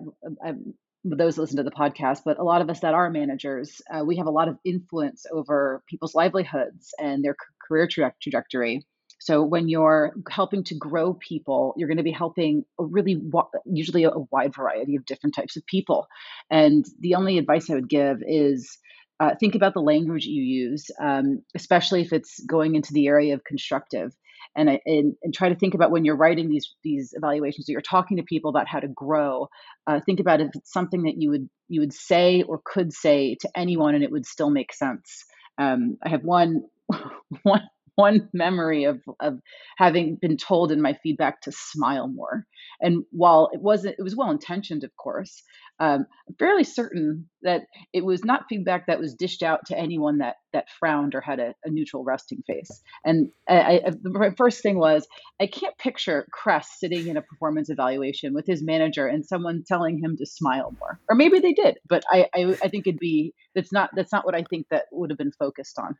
[1.03, 4.03] those that listen to the podcast, but a lot of us that are managers, uh,
[4.03, 7.35] we have a lot of influence over people's livelihoods and their
[7.67, 8.85] career tra- trajectory.
[9.19, 13.21] So when you're helping to grow people, you're going to be helping a really
[13.65, 16.07] usually a wide variety of different types of people.
[16.49, 18.77] And the only advice I would give is
[19.19, 23.33] uh, think about the language you use, um, especially if it's going into the area
[23.33, 24.13] of constructive.
[24.57, 27.81] And, and, and try to think about when you're writing these these evaluations, or you're
[27.81, 29.49] talking to people about how to grow.
[29.85, 33.35] Uh, think about if it's something that you would you would say or could say
[33.41, 35.25] to anyone, and it would still make sense.
[35.57, 36.63] Um, I have one
[37.43, 37.63] one
[38.07, 39.39] one memory of of
[39.77, 42.45] having been told in my feedback to smile more.
[42.81, 45.43] And while it wasn't, it was well intentioned, of course.
[45.79, 50.17] Um, I'm fairly certain that it was not feedback that was dished out to anyone
[50.17, 52.81] that that frowned or had a, a neutral resting face.
[53.03, 55.05] And I, I, the first thing was
[55.39, 59.99] I can't picture Kress sitting in a performance evaluation with his manager and someone telling
[59.99, 60.99] him to smile more.
[61.09, 64.25] Or maybe they did, but I, I, I think it'd be that's not that's not
[64.25, 65.95] what I think that would have been focused on.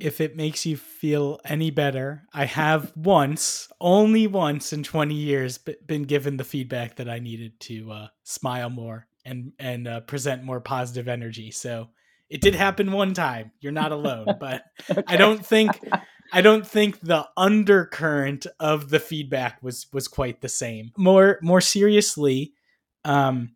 [0.00, 5.58] if it makes you feel any better, I have once, only once in 20 years,
[5.58, 8.97] been given the feedback that I needed to uh, smile more
[9.28, 11.50] and and uh, present more positive energy.
[11.50, 11.88] So
[12.28, 13.52] it did happen one time.
[13.60, 15.02] You're not alone, but okay.
[15.06, 15.80] I don't think
[16.32, 20.92] I don't think the undercurrent of the feedback was was quite the same.
[20.96, 22.54] More more seriously,
[23.04, 23.54] um,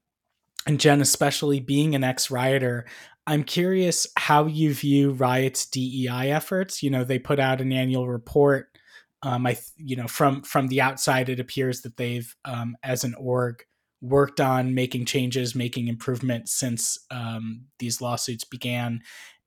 [0.67, 2.87] and Jen, especially being an ex rioter,
[3.27, 6.83] I'm curious how you view Riot's DEI efforts.
[6.83, 8.69] You know, they put out an annual report.
[9.23, 13.15] Um, I, you know, from from the outside, it appears that they've, um, as an
[13.15, 13.63] org,
[14.03, 19.01] worked on making changes, making improvements since um, these lawsuits began.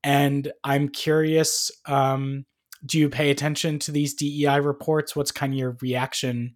[0.04, 2.46] And I'm curious, um,
[2.86, 5.16] do you pay attention to these DEI reports?
[5.16, 6.56] What's kind of your reaction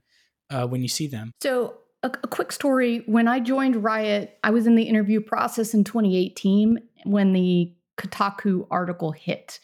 [0.50, 1.34] uh, when you see them?
[1.42, 5.74] So, a, a, quick story when I joined Riot, I was in the interview process
[5.74, 9.60] in 2018 when the Kotaku article hit.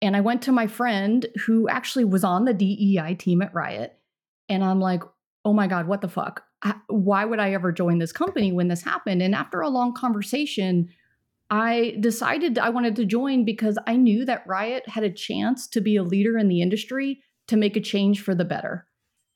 [0.00, 3.98] And I went to my friend who actually was on the DEI team at Riot.
[4.48, 5.02] And I'm like,
[5.44, 6.44] oh my God, what the fuck?
[6.88, 9.22] Why would I ever join this company when this happened?
[9.22, 10.88] And after a long conversation,
[11.50, 15.80] I decided I wanted to join because I knew that Riot had a chance to
[15.80, 18.86] be a leader in the industry to make a change for the better.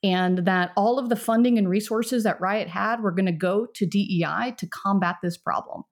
[0.02, 3.66] And that all of the funding and resources that Riot had were going to go
[3.74, 5.82] to DEI to combat this problem.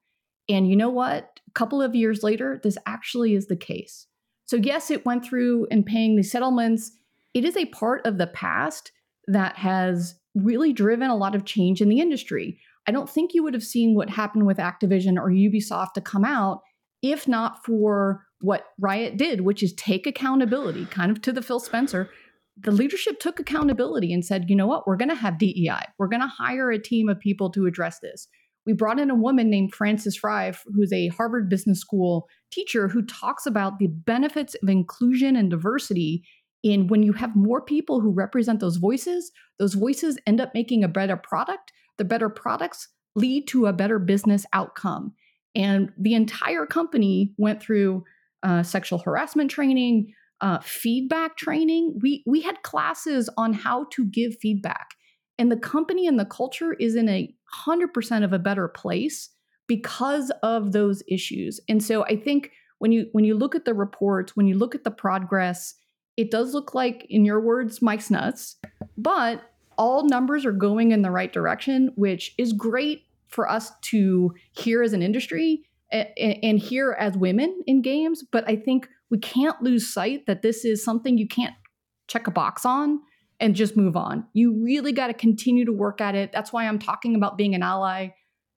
[0.48, 1.40] And you know what?
[1.48, 4.06] A couple of years later, this actually is the case.
[4.46, 6.92] So, yes, it went through and paying the settlements.
[7.34, 8.92] It is a part of the past
[9.26, 12.60] that has really driven a lot of change in the industry.
[12.86, 16.24] I don't think you would have seen what happened with Activision or Ubisoft to come
[16.24, 16.60] out
[17.02, 21.60] if not for what Riot did, which is take accountability, kind of to the Phil
[21.60, 22.10] Spencer.
[22.58, 25.82] The leadership took accountability and said, you know what, we're going to have DEI.
[25.98, 28.28] We're going to hire a team of people to address this.
[28.64, 33.02] We brought in a woman named Frances Frei, who's a Harvard Business School teacher who
[33.02, 36.24] talks about the benefits of inclusion and diversity
[36.66, 40.82] in when you have more people who represent those voices, those voices end up making
[40.82, 41.72] a better product.
[41.96, 45.14] The better products lead to a better business outcome.
[45.54, 48.04] And the entire company went through
[48.42, 51.98] uh, sexual harassment training, uh, feedback training.
[52.02, 54.88] We we had classes on how to give feedback,
[55.38, 59.30] and the company and the culture is in a hundred percent of a better place
[59.66, 61.60] because of those issues.
[61.68, 64.74] And so I think when you when you look at the reports, when you look
[64.74, 65.74] at the progress,
[66.16, 68.56] it does look like, in your words, Mike's nuts,
[68.96, 69.42] but
[69.78, 74.82] all numbers are going in the right direction, which is great for us to hear
[74.82, 78.24] as an industry and hear as women in games.
[78.32, 81.54] But I think we can't lose sight that this is something you can't
[82.08, 83.00] check a box on.
[83.40, 84.26] and just move on.
[84.32, 86.32] You really got to continue to work at it.
[86.32, 88.08] That's why I'm talking about being an ally.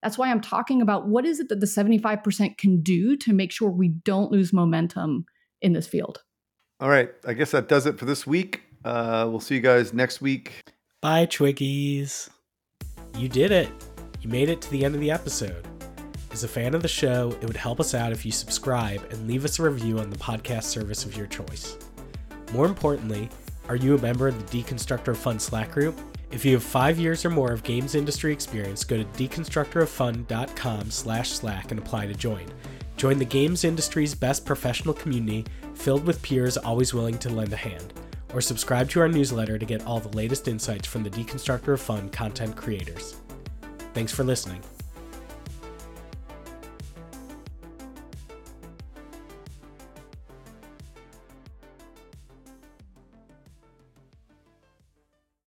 [0.01, 3.51] That's why I'm talking about what is it that the 75% can do to make
[3.51, 5.25] sure we don't lose momentum
[5.61, 6.19] in this field.
[6.79, 7.09] All right.
[7.25, 8.61] I guess that does it for this week.
[8.85, 10.63] Uh, we'll see you guys next week.
[11.01, 12.29] Bye, Twiggies.
[13.17, 13.69] You did it.
[14.21, 15.65] You made it to the end of the episode.
[16.31, 19.27] As a fan of the show, it would help us out if you subscribe and
[19.27, 21.77] leave us a review on the podcast service of your choice.
[22.53, 23.29] More importantly,
[23.67, 25.99] are you a member of the Deconstructor of Fun Slack group?
[26.31, 31.29] If you have five years or more of games industry experience, go to deconstructoroffun.com slash
[31.29, 32.45] slack and apply to join.
[32.97, 35.45] Join the games industry's best professional community
[35.79, 37.93] filled with peers always willing to lend a hand.
[38.33, 41.81] Or subscribe to our newsletter to get all the latest insights from the Deconstructor of
[41.81, 43.15] Fun content creators.
[43.93, 44.61] Thanks for listening.